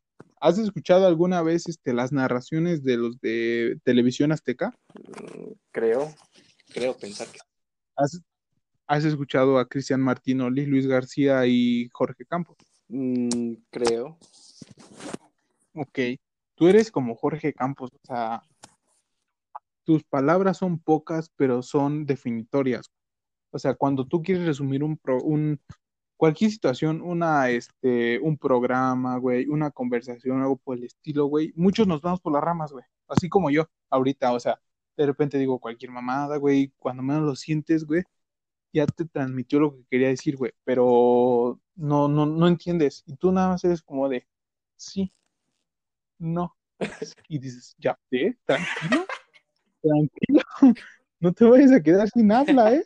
¿Has 0.45 0.59
escuchado 0.59 1.07
alguna 1.07 1.41
vez, 1.41 1.67
este, 1.67 1.91
las 1.91 2.11
narraciones 2.11 2.83
de 2.83 2.97
los 2.97 3.19
de 3.19 3.79
Televisión 3.83 4.31
Azteca? 4.31 4.77
Mm, 4.93 5.53
creo, 5.71 6.13
creo 6.71 6.95
pensar 6.95 7.27
que 7.29 7.39
¿Has, 7.95 8.21
has 8.85 9.05
escuchado 9.05 9.57
a 9.57 9.67
Cristian 9.67 10.01
Martinoli, 10.01 10.67
Luis 10.67 10.85
García 10.85 11.47
y 11.47 11.89
Jorge 11.91 12.27
Campos? 12.27 12.57
Mm, 12.89 13.53
creo. 13.71 14.19
Ok. 15.73 15.99
tú 16.53 16.67
eres 16.67 16.91
como 16.91 17.15
Jorge 17.15 17.51
Campos, 17.51 17.89
o 17.91 18.05
sea, 18.05 18.43
tus 19.83 20.03
palabras 20.03 20.57
son 20.57 20.77
pocas, 20.77 21.31
pero 21.35 21.63
son 21.63 22.05
definitorias. 22.05 22.91
O 23.49 23.57
sea, 23.57 23.73
cuando 23.73 24.05
tú 24.05 24.21
quieres 24.21 24.45
resumir 24.45 24.83
un, 24.83 24.95
pro, 24.95 25.23
un 25.23 25.59
cualquier 26.17 26.51
situación, 26.51 27.01
una, 27.01 27.49
este, 27.49 28.19
un 28.19 28.37
programa, 28.37 29.17
güey, 29.17 29.47
una 29.47 29.71
conversación, 29.71 30.41
algo 30.41 30.57
por 30.57 30.77
el 30.77 30.85
estilo, 30.85 31.25
güey, 31.25 31.51
muchos 31.55 31.87
nos 31.87 32.01
vamos 32.01 32.21
por 32.21 32.33
las 32.33 32.43
ramas, 32.43 32.71
güey. 32.71 32.85
Así 33.07 33.29
como 33.29 33.49
yo, 33.51 33.69
ahorita, 33.89 34.33
o 34.33 34.39
sea, 34.39 34.59
de 34.97 35.05
repente 35.05 35.37
digo 35.37 35.59
cualquier 35.59 35.91
mamada, 35.91 36.37
güey, 36.37 36.73
cuando 36.77 37.03
menos 37.03 37.23
lo 37.23 37.35
sientes, 37.35 37.85
güey, 37.85 38.03
ya 38.73 38.85
te 38.87 39.05
transmitió 39.05 39.59
lo 39.59 39.75
que 39.75 39.85
quería 39.89 40.09
decir, 40.09 40.37
güey, 40.37 40.51
pero 40.63 41.61
no, 41.75 42.07
no, 42.07 42.25
no 42.25 42.47
entiendes. 42.47 43.03
Y 43.05 43.15
tú 43.15 43.31
nada 43.31 43.49
más 43.49 43.63
eres 43.63 43.81
como 43.81 44.09
de, 44.09 44.27
sí, 44.77 45.13
no. 46.19 46.55
Y 47.29 47.39
dices, 47.39 47.75
ya, 47.79 47.97
¿eh? 48.11 48.35
Tranquilo, 48.45 49.05
tranquilo, 49.81 50.41
no 51.19 51.33
te 51.33 51.45
vayas 51.45 51.71
a 51.71 51.81
quedar 51.81 52.09
sin 52.09 52.31
habla, 52.31 52.73
¿eh? 52.73 52.85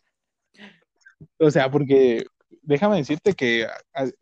O 1.39 1.49
sea, 1.51 1.69
porque 1.69 2.25
déjame 2.69 2.97
decirte 2.97 3.33
que 3.33 3.67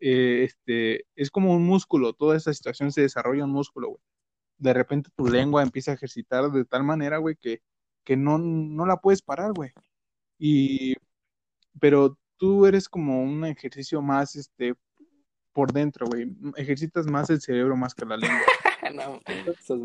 eh, 0.00 0.44
este, 0.44 1.04
es 1.14 1.30
como 1.30 1.52
un 1.52 1.66
músculo, 1.66 2.14
toda 2.14 2.34
esa 2.34 2.54
situación 2.54 2.92
se 2.92 3.02
desarrolla 3.02 3.44
un 3.44 3.52
músculo, 3.52 3.88
güey. 3.90 4.00
De 4.56 4.72
repente 4.72 5.10
tu 5.14 5.28
lengua 5.28 5.62
empieza 5.62 5.90
a 5.90 5.94
ejercitar 5.94 6.50
de 6.50 6.64
tal 6.64 6.82
manera, 6.82 7.18
güey, 7.18 7.36
que, 7.36 7.60
que 8.04 8.16
no, 8.16 8.38
no 8.38 8.86
la 8.86 8.96
puedes 8.96 9.20
parar, 9.20 9.52
güey. 9.52 9.70
Y, 10.38 10.94
pero 11.78 12.18
tú 12.38 12.64
eres 12.64 12.88
como 12.88 13.22
un 13.22 13.44
ejercicio 13.44 14.00
más, 14.00 14.34
este, 14.34 14.74
por 15.52 15.70
dentro, 15.72 16.06
güey. 16.06 16.34
Ejercitas 16.56 17.06
más 17.06 17.28
el 17.28 17.42
cerebro 17.42 17.76
más 17.76 17.94
que 17.94 18.06
la 18.06 18.16
lengua. 18.16 18.40
no, 18.94 19.20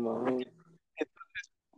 mamón. 0.00 0.44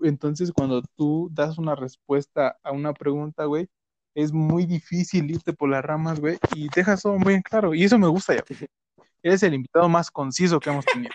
Entonces, 0.02 0.52
cuando 0.52 0.82
tú 0.94 1.30
das 1.32 1.58
una 1.58 1.74
respuesta 1.74 2.58
a 2.62 2.70
una 2.70 2.94
pregunta, 2.94 3.44
güey, 3.46 3.68
es 4.16 4.32
muy 4.32 4.64
difícil 4.64 5.30
irte 5.30 5.52
por 5.52 5.68
las 5.68 5.84
ramas, 5.84 6.18
güey, 6.18 6.38
y 6.54 6.68
dejas 6.74 7.02
todo 7.02 7.18
muy 7.18 7.34
en 7.34 7.42
claro. 7.42 7.74
Y 7.74 7.84
eso 7.84 7.98
me 7.98 8.08
gusta 8.08 8.34
ya. 8.34 8.42
Eres 9.22 9.42
el 9.42 9.52
invitado 9.52 9.90
más 9.90 10.10
conciso 10.10 10.58
que 10.58 10.70
hemos 10.70 10.86
tenido. 10.86 11.12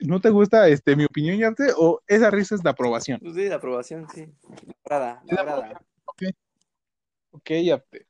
¿No 0.00 0.20
te 0.20 0.30
gusta 0.30 0.66
este 0.68 0.96
mi 0.96 1.04
opinión, 1.04 1.38
ya 1.38 1.54
¿O 1.76 2.00
esa 2.08 2.28
risa 2.28 2.56
es 2.56 2.62
de 2.62 2.70
aprobación? 2.70 3.20
Pues 3.20 3.34
sí, 3.34 3.42
de 3.42 3.54
aprobación, 3.54 4.08
sí. 4.12 4.26
Agrada, 4.84 5.22
agrada. 5.30 5.80
Ok, 6.06 6.22
ok, 7.30 7.50
ya 7.64 7.78
te. 7.78 8.08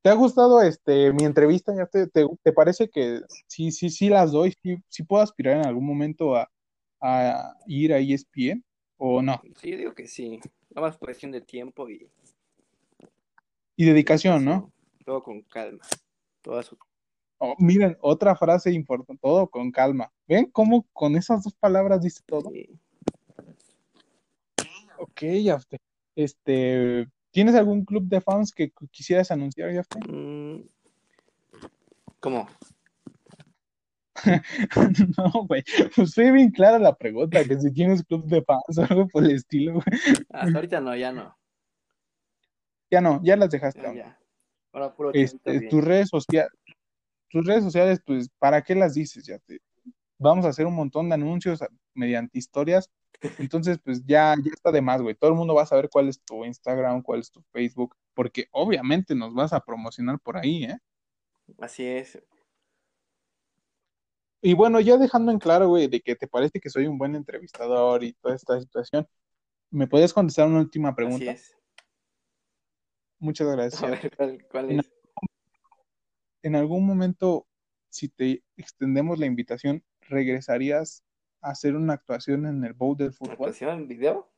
¿Te 0.00 0.10
ha 0.10 0.14
gustado 0.14 0.62
este 0.62 1.12
mi 1.12 1.24
entrevista? 1.24 1.74
¿Ya 1.74 1.86
te, 1.86 2.06
te, 2.06 2.52
parece 2.52 2.88
que 2.88 3.22
sí, 3.48 3.72
sí, 3.72 3.90
sí 3.90 4.08
las 4.08 4.30
doy? 4.30 4.54
¿Sí, 4.62 4.76
sí 4.88 5.02
puedo 5.02 5.24
aspirar 5.24 5.56
en 5.56 5.66
algún 5.66 5.84
momento 5.84 6.36
a, 6.36 6.48
a 7.00 7.54
ir 7.66 7.92
a 7.92 7.98
ESPN 7.98 8.64
o 8.98 9.22
no? 9.22 9.40
Sí, 9.60 9.74
digo 9.74 9.94
que 9.94 10.06
sí. 10.06 10.40
Nada 10.70 10.88
más 10.88 10.98
cuestión 10.98 11.32
de 11.32 11.40
tiempo 11.40 11.88
y... 11.88 12.08
Y 13.76 13.84
dedicación, 13.84 14.44
¿no? 14.44 14.72
Todo 15.04 15.22
con 15.22 15.42
calma. 15.42 15.84
Su... 16.62 16.76
Oh, 17.38 17.54
miren, 17.58 17.96
otra 18.00 18.34
frase 18.34 18.72
importante, 18.72 19.20
todo 19.22 19.48
con 19.48 19.70
calma. 19.70 20.12
¿Ven 20.26 20.50
cómo 20.50 20.86
con 20.92 21.16
esas 21.16 21.44
dos 21.44 21.54
palabras 21.54 22.02
dice 22.02 22.22
todo? 22.26 22.50
Sí. 22.50 22.68
Ok, 24.98 25.22
ya. 25.42 25.60
Este, 26.16 27.06
¿tienes 27.30 27.54
algún 27.54 27.84
club 27.84 28.04
de 28.04 28.20
fans 28.20 28.52
que 28.52 28.72
quisieras 28.90 29.30
anunciar, 29.30 29.72
ya? 29.72 29.82
Mm, 30.08 30.62
¿Cómo? 32.18 32.48
no, 35.16 35.46
güey. 35.46 35.64
Pues 35.94 36.14
fue 36.14 36.30
bien 36.32 36.50
clara 36.50 36.78
la 36.78 36.94
pregunta, 36.94 37.44
que 37.44 37.58
si 37.58 37.72
tienes 37.72 38.04
club 38.04 38.26
de 38.26 38.42
fans 38.42 38.78
o 38.78 38.82
algo 38.82 39.08
por 39.08 39.24
el 39.24 39.32
estilo, 39.32 39.74
güey. 39.74 39.84
Hasta 40.30 40.56
ahorita 40.56 40.80
no, 40.80 40.96
ya 40.96 41.12
no. 41.12 41.36
Ya 42.90 43.00
no, 43.00 43.20
ya 43.22 43.36
las 43.36 43.50
dejaste. 43.50 43.82
Ya, 43.94 44.18
Ahora 44.72 44.94
puro 44.94 45.10
este, 45.12 45.68
tus 45.68 45.84
redes 45.84 46.08
sociales, 46.08 46.50
tus 47.28 47.46
redes 47.46 47.64
sociales, 47.64 48.00
pues, 48.04 48.28
¿para 48.38 48.62
qué 48.62 48.74
las 48.74 48.94
dices? 48.94 49.26
Ya 49.26 49.38
te, 49.38 49.60
vamos 50.18 50.44
a 50.44 50.48
hacer 50.48 50.66
un 50.66 50.74
montón 50.74 51.08
de 51.08 51.14
anuncios 51.14 51.60
mediante 51.94 52.38
historias. 52.38 52.90
Entonces, 53.38 53.78
pues 53.84 54.04
ya, 54.04 54.34
ya 54.42 54.50
está 54.52 54.70
de 54.70 54.80
más, 54.80 55.02
güey. 55.02 55.14
Todo 55.14 55.30
el 55.30 55.36
mundo 55.36 55.54
va 55.54 55.62
a 55.62 55.66
saber 55.66 55.88
cuál 55.90 56.08
es 56.08 56.20
tu 56.22 56.44
Instagram, 56.44 57.02
cuál 57.02 57.20
es 57.20 57.30
tu 57.30 57.42
Facebook, 57.52 57.96
porque 58.14 58.46
obviamente 58.52 59.14
nos 59.14 59.34
vas 59.34 59.52
a 59.52 59.60
promocionar 59.60 60.20
por 60.20 60.36
ahí, 60.36 60.64
¿eh? 60.64 60.78
Así 61.58 61.84
es. 61.84 62.18
Y 64.40 64.54
bueno, 64.54 64.80
ya 64.80 64.96
dejando 64.96 65.32
en 65.32 65.38
claro, 65.38 65.68
güey, 65.68 65.88
de 65.88 66.00
que 66.00 66.14
te 66.14 66.28
parece 66.28 66.60
que 66.60 66.70
soy 66.70 66.86
un 66.86 66.96
buen 66.96 67.16
entrevistador 67.16 68.04
y 68.04 68.12
toda 68.12 68.36
esta 68.36 68.60
situación, 68.60 69.06
¿me 69.70 69.88
puedes 69.88 70.12
contestar 70.12 70.46
una 70.46 70.60
última 70.60 70.94
pregunta? 70.94 71.32
Así 71.32 71.40
es. 71.40 71.56
Muchas 73.18 73.48
gracias. 73.56 73.82
A 73.82 73.88
ver, 73.88 74.46
¿cuál, 74.48 74.70
es? 74.70 74.90
En, 76.42 76.54
algún 76.54 76.86
momento, 76.86 77.46
si 77.88 78.08
te 78.08 78.44
extendemos 78.56 79.18
la 79.18 79.26
invitación, 79.26 79.82
¿regresarías 80.02 81.02
a 81.40 81.50
hacer 81.50 81.74
una 81.74 81.94
actuación 81.94 82.46
en 82.46 82.64
el 82.64 82.74
bowl 82.74 82.96
del 82.96 83.12
fútbol? 83.12 83.32
¿Actuación 83.32 83.80
en 83.80 83.88
video? 83.88 84.30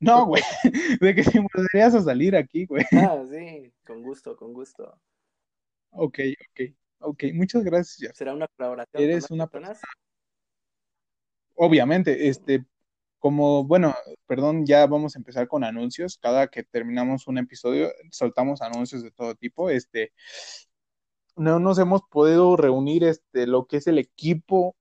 No, 0.00 0.26
güey, 0.26 0.42
de 1.00 1.14
que 1.14 1.24
si 1.24 1.38
volverías 1.38 1.94
a 1.94 2.02
salir 2.02 2.34
aquí, 2.36 2.64
güey. 2.64 2.84
Ah, 2.92 3.22
sí, 3.28 3.74
con 3.84 4.02
gusto, 4.02 4.36
con 4.36 4.54
gusto. 4.54 4.98
Ok, 5.90 6.20
ok. 6.50 6.72
Ok, 7.00 7.24
muchas 7.32 7.64
gracias, 7.64 8.16
¿Será 8.16 8.34
una 8.34 8.48
colaboración? 8.48 9.02
Eres 9.02 9.30
una 9.30 9.46
persona. 9.46 9.78
Obviamente, 11.54 12.28
este, 12.28 12.64
como, 13.18 13.64
bueno, 13.64 13.94
perdón, 14.26 14.64
ya 14.66 14.86
vamos 14.86 15.14
a 15.14 15.18
empezar 15.18 15.48
con 15.48 15.64
anuncios. 15.64 16.18
Cada 16.18 16.48
que 16.48 16.62
terminamos 16.64 17.26
un 17.26 17.38
episodio, 17.38 17.90
soltamos 18.10 18.62
anuncios 18.62 19.02
de 19.02 19.10
todo 19.10 19.34
tipo. 19.34 19.70
Este, 19.70 20.12
no 21.36 21.58
nos 21.58 21.78
hemos 21.78 22.02
podido 22.02 22.56
reunir 22.56 23.04
este, 23.04 23.46
lo 23.46 23.66
que 23.66 23.78
es 23.78 23.86
el 23.86 23.98
equipo 23.98 24.76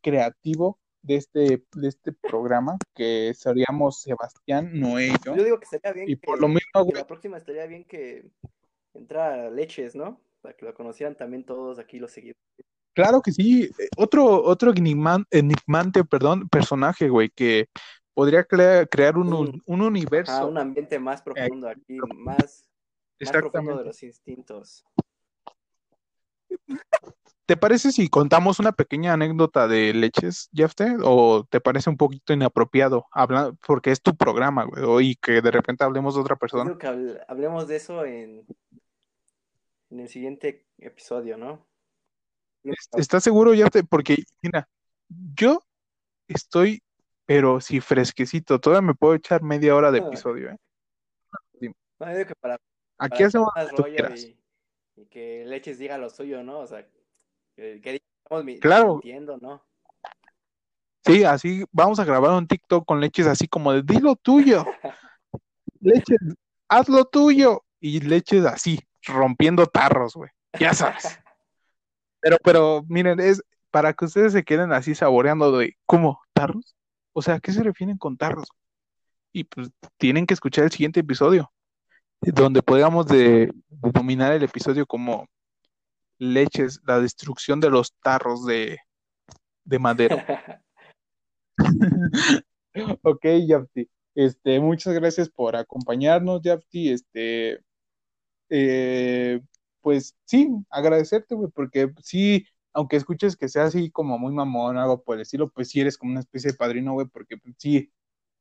creativo 0.00 0.78
de 1.02 1.16
este, 1.16 1.64
de 1.74 1.88
este 1.88 2.12
programa, 2.12 2.78
que 2.94 3.32
seríamos 3.34 4.02
Sebastián, 4.02 4.78
Noé 4.78 5.08
y 5.08 5.14
yo. 5.24 5.36
Yo 5.36 5.44
digo 5.44 5.60
que 5.60 5.66
sería 5.66 5.92
bien 5.92 6.08
y 6.08 6.16
por 6.16 6.40
lo 6.40 6.48
mismo, 6.48 6.86
que 6.86 6.98
la 6.98 7.06
próxima 7.06 7.38
estaría 7.38 7.66
bien 7.66 7.84
que 7.84 8.30
entra 8.94 9.50
Leches, 9.50 9.94
¿no? 9.94 10.20
Para 10.40 10.54
que 10.54 10.66
lo 10.66 10.74
conocieran 10.74 11.14
también 11.16 11.44
todos 11.44 11.78
aquí 11.78 11.98
los 11.98 12.12
seguidores. 12.12 12.40
Claro 12.92 13.22
que 13.22 13.32
sí, 13.32 13.70
otro, 13.96 14.42
otro 14.42 14.72
enigmante, 14.72 16.04
perdón, 16.04 16.48
personaje, 16.48 17.08
güey, 17.08 17.30
que 17.30 17.68
podría 18.14 18.44
crear 18.44 19.16
un, 19.16 19.62
un, 19.64 19.80
universo. 19.80 20.48
un 20.48 20.58
ambiente 20.58 20.98
más 20.98 21.22
profundo 21.22 21.68
aquí, 21.68 21.98
más, 22.16 22.66
más 23.20 23.32
profundo 23.32 23.78
de 23.78 23.84
los 23.84 24.02
instintos. 24.02 24.84
¿Te 27.46 27.56
parece 27.56 27.90
si 27.90 28.08
contamos 28.08 28.60
una 28.60 28.70
pequeña 28.70 29.12
anécdota 29.12 29.66
de 29.66 29.92
leches, 29.92 30.48
Jefte? 30.52 30.96
¿O 31.02 31.44
te 31.48 31.60
parece 31.60 31.90
un 31.90 31.96
poquito 31.96 32.32
inapropiado 32.32 33.06
hablar, 33.10 33.54
porque 33.66 33.90
es 33.90 34.00
tu 34.00 34.16
programa, 34.16 34.64
güey, 34.64 35.10
y 35.10 35.16
que 35.16 35.42
de 35.42 35.50
repente 35.50 35.82
hablemos 35.82 36.14
de 36.14 36.20
otra 36.20 36.36
persona? 36.36 36.64
Creo 36.64 36.78
que 36.78 37.20
hablemos 37.26 37.66
de 37.66 37.76
eso 37.76 38.04
en, 38.04 38.46
en 39.90 40.00
el 40.00 40.08
siguiente 40.08 40.66
episodio, 40.78 41.36
¿no? 41.36 41.66
¿Estás 42.96 43.24
seguro 43.24 43.54
ya? 43.54 43.68
porque, 43.88 44.22
mira, 44.42 44.68
yo 45.08 45.62
estoy, 46.28 46.82
pero 47.26 47.60
sí 47.60 47.80
fresquecito, 47.80 48.60
todavía 48.60 48.86
me 48.86 48.94
puedo 48.94 49.14
echar 49.14 49.42
media 49.42 49.74
hora 49.74 49.90
de 49.90 50.00
ah. 50.00 50.06
episodio, 50.06 50.50
¿eh? 50.50 50.56
No, 51.98 52.14
digo 52.14 52.28
que 52.28 52.34
para, 52.40 52.58
Aquí 52.96 53.22
hacemos 53.22 53.48
y, 54.16 54.36
y, 55.00 55.06
que 55.06 55.44
Leches 55.46 55.78
diga 55.78 55.98
lo 55.98 56.08
suyo, 56.08 56.42
¿no? 56.42 56.60
O 56.60 56.66
sea, 56.66 56.86
que, 57.54 57.80
que 57.80 58.02
estamos 58.24 58.60
claro. 58.60 58.94
mintiendo, 58.94 59.38
¿no? 59.38 59.62
Sí, 61.04 61.24
así 61.24 61.64
vamos 61.72 61.98
a 61.98 62.04
grabar 62.04 62.32
un 62.32 62.46
TikTok 62.46 62.86
con 62.86 63.00
Leches 63.00 63.26
así 63.26 63.48
como 63.48 63.72
de, 63.72 63.82
di 63.82 64.00
lo 64.00 64.16
tuyo. 64.16 64.64
Leches, 65.80 66.18
haz 66.68 66.88
lo 66.88 67.04
tuyo. 67.06 67.64
Y 67.80 68.00
Leches 68.00 68.44
así, 68.44 68.78
rompiendo 69.04 69.66
tarros, 69.66 70.14
güey. 70.14 70.30
Ya 70.58 70.74
sabes. 70.74 71.18
Pero, 72.20 72.36
pero, 72.42 72.84
miren, 72.88 73.20
es 73.20 73.42
para 73.70 73.92
que 73.92 74.04
ustedes 74.04 74.32
se 74.32 74.44
queden 74.44 74.72
así 74.72 74.94
saboreando 74.94 75.56
de, 75.56 75.76
¿cómo? 75.86 76.20
¿Tarros? 76.32 76.76
O 77.12 77.22
sea, 77.22 77.34
¿a 77.34 77.40
qué 77.40 77.52
se 77.52 77.62
refieren 77.62 77.98
con 77.98 78.16
tarros? 78.16 78.48
Y 79.32 79.44
pues 79.44 79.70
tienen 79.96 80.26
que 80.26 80.34
escuchar 80.34 80.64
el 80.64 80.70
siguiente 80.70 81.00
episodio, 81.00 81.52
donde 82.20 82.62
podamos 82.62 83.06
de, 83.06 83.52
denominar 83.68 84.32
el 84.32 84.42
episodio 84.42 84.86
como 84.86 85.26
leches, 86.18 86.80
la 86.84 87.00
destrucción 87.00 87.60
de 87.60 87.70
los 87.70 87.94
tarros 88.02 88.44
de, 88.44 88.78
de 89.64 89.78
madera. 89.78 90.62
ok, 93.02 93.26
Yapti. 93.46 93.88
Este, 94.14 94.60
muchas 94.60 94.94
gracias 94.94 95.28
por 95.28 95.56
acompañarnos, 95.56 96.42
Yapti. 96.42 96.92
Este, 96.92 97.60
eh, 98.50 99.40
pues 99.80 100.16
sí, 100.24 100.50
agradecerte, 100.70 101.34
güey, 101.34 101.50
porque 101.50 101.92
sí, 102.02 102.44
aunque 102.72 102.96
escuches 102.96 103.36
que 103.36 103.48
sea 103.48 103.64
así 103.64 103.90
como 103.90 104.18
muy 104.18 104.32
mamón 104.32 104.76
algo 104.76 105.02
por 105.02 105.16
el 105.16 105.22
estilo, 105.22 105.50
pues 105.50 105.70
sí 105.70 105.80
eres 105.80 105.96
como 105.96 106.12
una 106.12 106.20
especie 106.20 106.52
de 106.52 106.58
padrino, 106.58 106.92
güey, 106.92 107.06
porque 107.06 107.36
sí, 107.58 107.90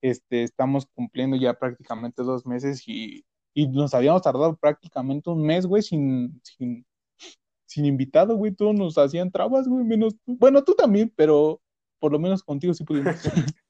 este, 0.02 0.44
estamos 0.44 0.88
cumpliendo 0.94 1.38
ya 1.38 1.54
prácticamente 1.54 2.24
dos 2.24 2.46
meses 2.46 2.84
y, 2.88 3.26
y 3.54 3.68
nos 3.68 3.94
habíamos 3.94 4.22
tardado 4.22 4.56
prácticamente 4.58 5.30
un 5.30 5.44
mes, 5.44 5.66
güey, 5.66 5.82
sin, 5.82 6.42
sin, 6.44 7.86
invitado, 7.86 8.36
güey, 8.36 8.54
todos 8.54 8.76
nos 8.76 8.98
hacían 8.98 9.32
trabas, 9.32 9.68
güey, 9.68 9.84
menos. 9.84 10.16
Bueno, 10.26 10.64
tú 10.64 10.74
también, 10.76 11.12
pero 11.16 11.62
por 12.00 12.12
lo 12.12 12.20
menos 12.20 12.44
contigo 12.44 12.74
sí 12.74 12.84
pudimos. 12.84 13.16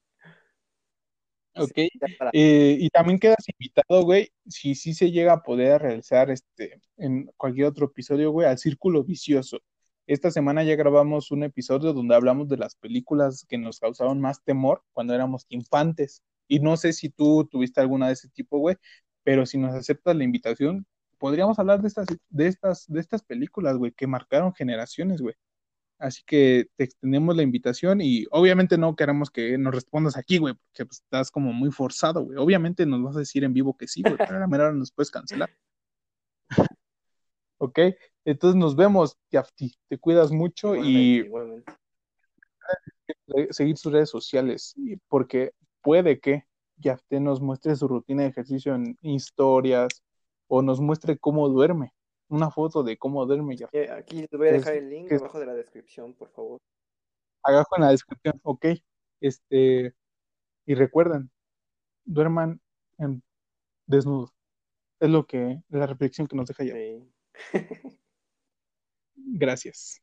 ok. 1.64 1.78
Eh, 2.32 2.76
y 2.80 2.90
también 2.90 3.18
quedas 3.18 3.44
invitado, 3.48 4.02
güey, 4.04 4.32
si 4.46 4.74
sí 4.74 4.94
se 4.94 5.10
llega 5.10 5.32
a 5.34 5.42
poder 5.42 5.82
realizar 5.82 6.30
este 6.30 6.80
en 6.96 7.26
cualquier 7.36 7.66
otro 7.66 7.86
episodio, 7.86 8.30
güey, 8.30 8.48
al 8.48 8.58
círculo 8.58 9.04
vicioso. 9.04 9.60
Esta 10.06 10.30
semana 10.30 10.64
ya 10.64 10.74
grabamos 10.76 11.30
un 11.30 11.44
episodio 11.44 11.92
donde 11.92 12.14
hablamos 12.14 12.48
de 12.48 12.56
las 12.56 12.74
películas 12.74 13.46
que 13.48 13.58
nos 13.58 13.78
causaron 13.78 14.20
más 14.20 14.42
temor 14.42 14.82
cuando 14.92 15.14
éramos 15.14 15.46
infantes. 15.48 16.22
Y 16.48 16.58
no 16.58 16.76
sé 16.76 16.92
si 16.92 17.10
tú 17.10 17.46
tuviste 17.50 17.80
alguna 17.80 18.08
de 18.08 18.14
ese 18.14 18.28
tipo, 18.28 18.58
güey, 18.58 18.76
pero 19.22 19.46
si 19.46 19.56
nos 19.58 19.72
aceptas 19.74 20.16
la 20.16 20.24
invitación, 20.24 20.86
podríamos 21.18 21.58
hablar 21.58 21.80
de 21.80 21.88
estas, 21.88 22.06
de 22.28 22.46
estas, 22.48 22.86
de 22.88 23.00
estas 23.00 23.22
películas, 23.22 23.76
güey, 23.76 23.92
que 23.92 24.06
marcaron 24.06 24.52
generaciones, 24.52 25.20
güey. 25.20 25.36
Así 26.00 26.22
que 26.24 26.66
te 26.76 26.84
extendemos 26.84 27.36
la 27.36 27.42
invitación 27.42 28.00
y 28.00 28.24
obviamente 28.30 28.78
no 28.78 28.96
queremos 28.96 29.30
que 29.30 29.58
nos 29.58 29.74
respondas 29.74 30.16
aquí, 30.16 30.38
güey, 30.38 30.54
porque 30.54 30.86
pues, 30.86 31.02
estás 31.02 31.30
como 31.30 31.52
muy 31.52 31.70
forzado, 31.70 32.22
güey. 32.22 32.38
Obviamente 32.38 32.86
nos 32.86 33.02
vas 33.02 33.16
a 33.16 33.18
decir 33.18 33.44
en 33.44 33.52
vivo 33.52 33.76
que 33.76 33.86
sí, 33.86 34.00
güey, 34.00 34.16
pero 34.16 34.36
a 34.36 34.40
la 34.40 34.46
mera 34.46 34.72
nos 34.72 34.92
puedes 34.92 35.10
cancelar. 35.10 35.50
ok, 37.58 37.78
entonces 38.24 38.58
nos 38.58 38.76
vemos, 38.76 39.18
Yafti. 39.30 39.74
Te 39.88 39.98
cuidas 39.98 40.32
mucho 40.32 40.74
y 40.74 41.30
seguir 43.50 43.76
sus 43.76 43.92
redes 43.92 44.08
sociales, 44.08 44.74
porque 45.06 45.52
puede 45.82 46.18
que 46.18 46.44
Yafte 46.78 47.20
nos 47.20 47.42
muestre 47.42 47.76
su 47.76 47.86
rutina 47.86 48.22
de 48.22 48.30
ejercicio 48.30 48.74
en 48.74 48.96
historias 49.02 50.02
o 50.48 50.62
nos 50.62 50.80
muestre 50.80 51.18
cómo 51.18 51.46
duerme 51.50 51.92
una 52.30 52.50
foto 52.50 52.82
de 52.82 52.96
cómo 52.96 53.26
duerme 53.26 53.56
ya. 53.56 53.68
Aquí 53.96 54.20
les 54.20 54.30
voy 54.30 54.48
a 54.48 54.52
dejar 54.52 54.74
el 54.74 54.88
link 54.88 55.12
abajo 55.12 55.38
de 55.38 55.46
la 55.46 55.54
descripción, 55.54 56.14
por 56.14 56.30
favor. 56.30 56.58
Abajo 57.42 57.76
en 57.76 57.82
la 57.82 57.90
descripción, 57.90 58.40
ok. 58.42 58.66
Este, 59.20 59.94
y 60.66 60.74
recuerden, 60.74 61.30
duerman 62.04 62.60
en 62.98 63.22
desnudos. 63.86 64.30
Es 65.00 65.10
lo 65.10 65.26
que, 65.26 65.60
la 65.68 65.86
reflexión 65.86 66.26
que 66.26 66.36
nos 66.36 66.46
deja 66.46 66.64
ya. 66.64 66.74
Gracias. 69.16 69.98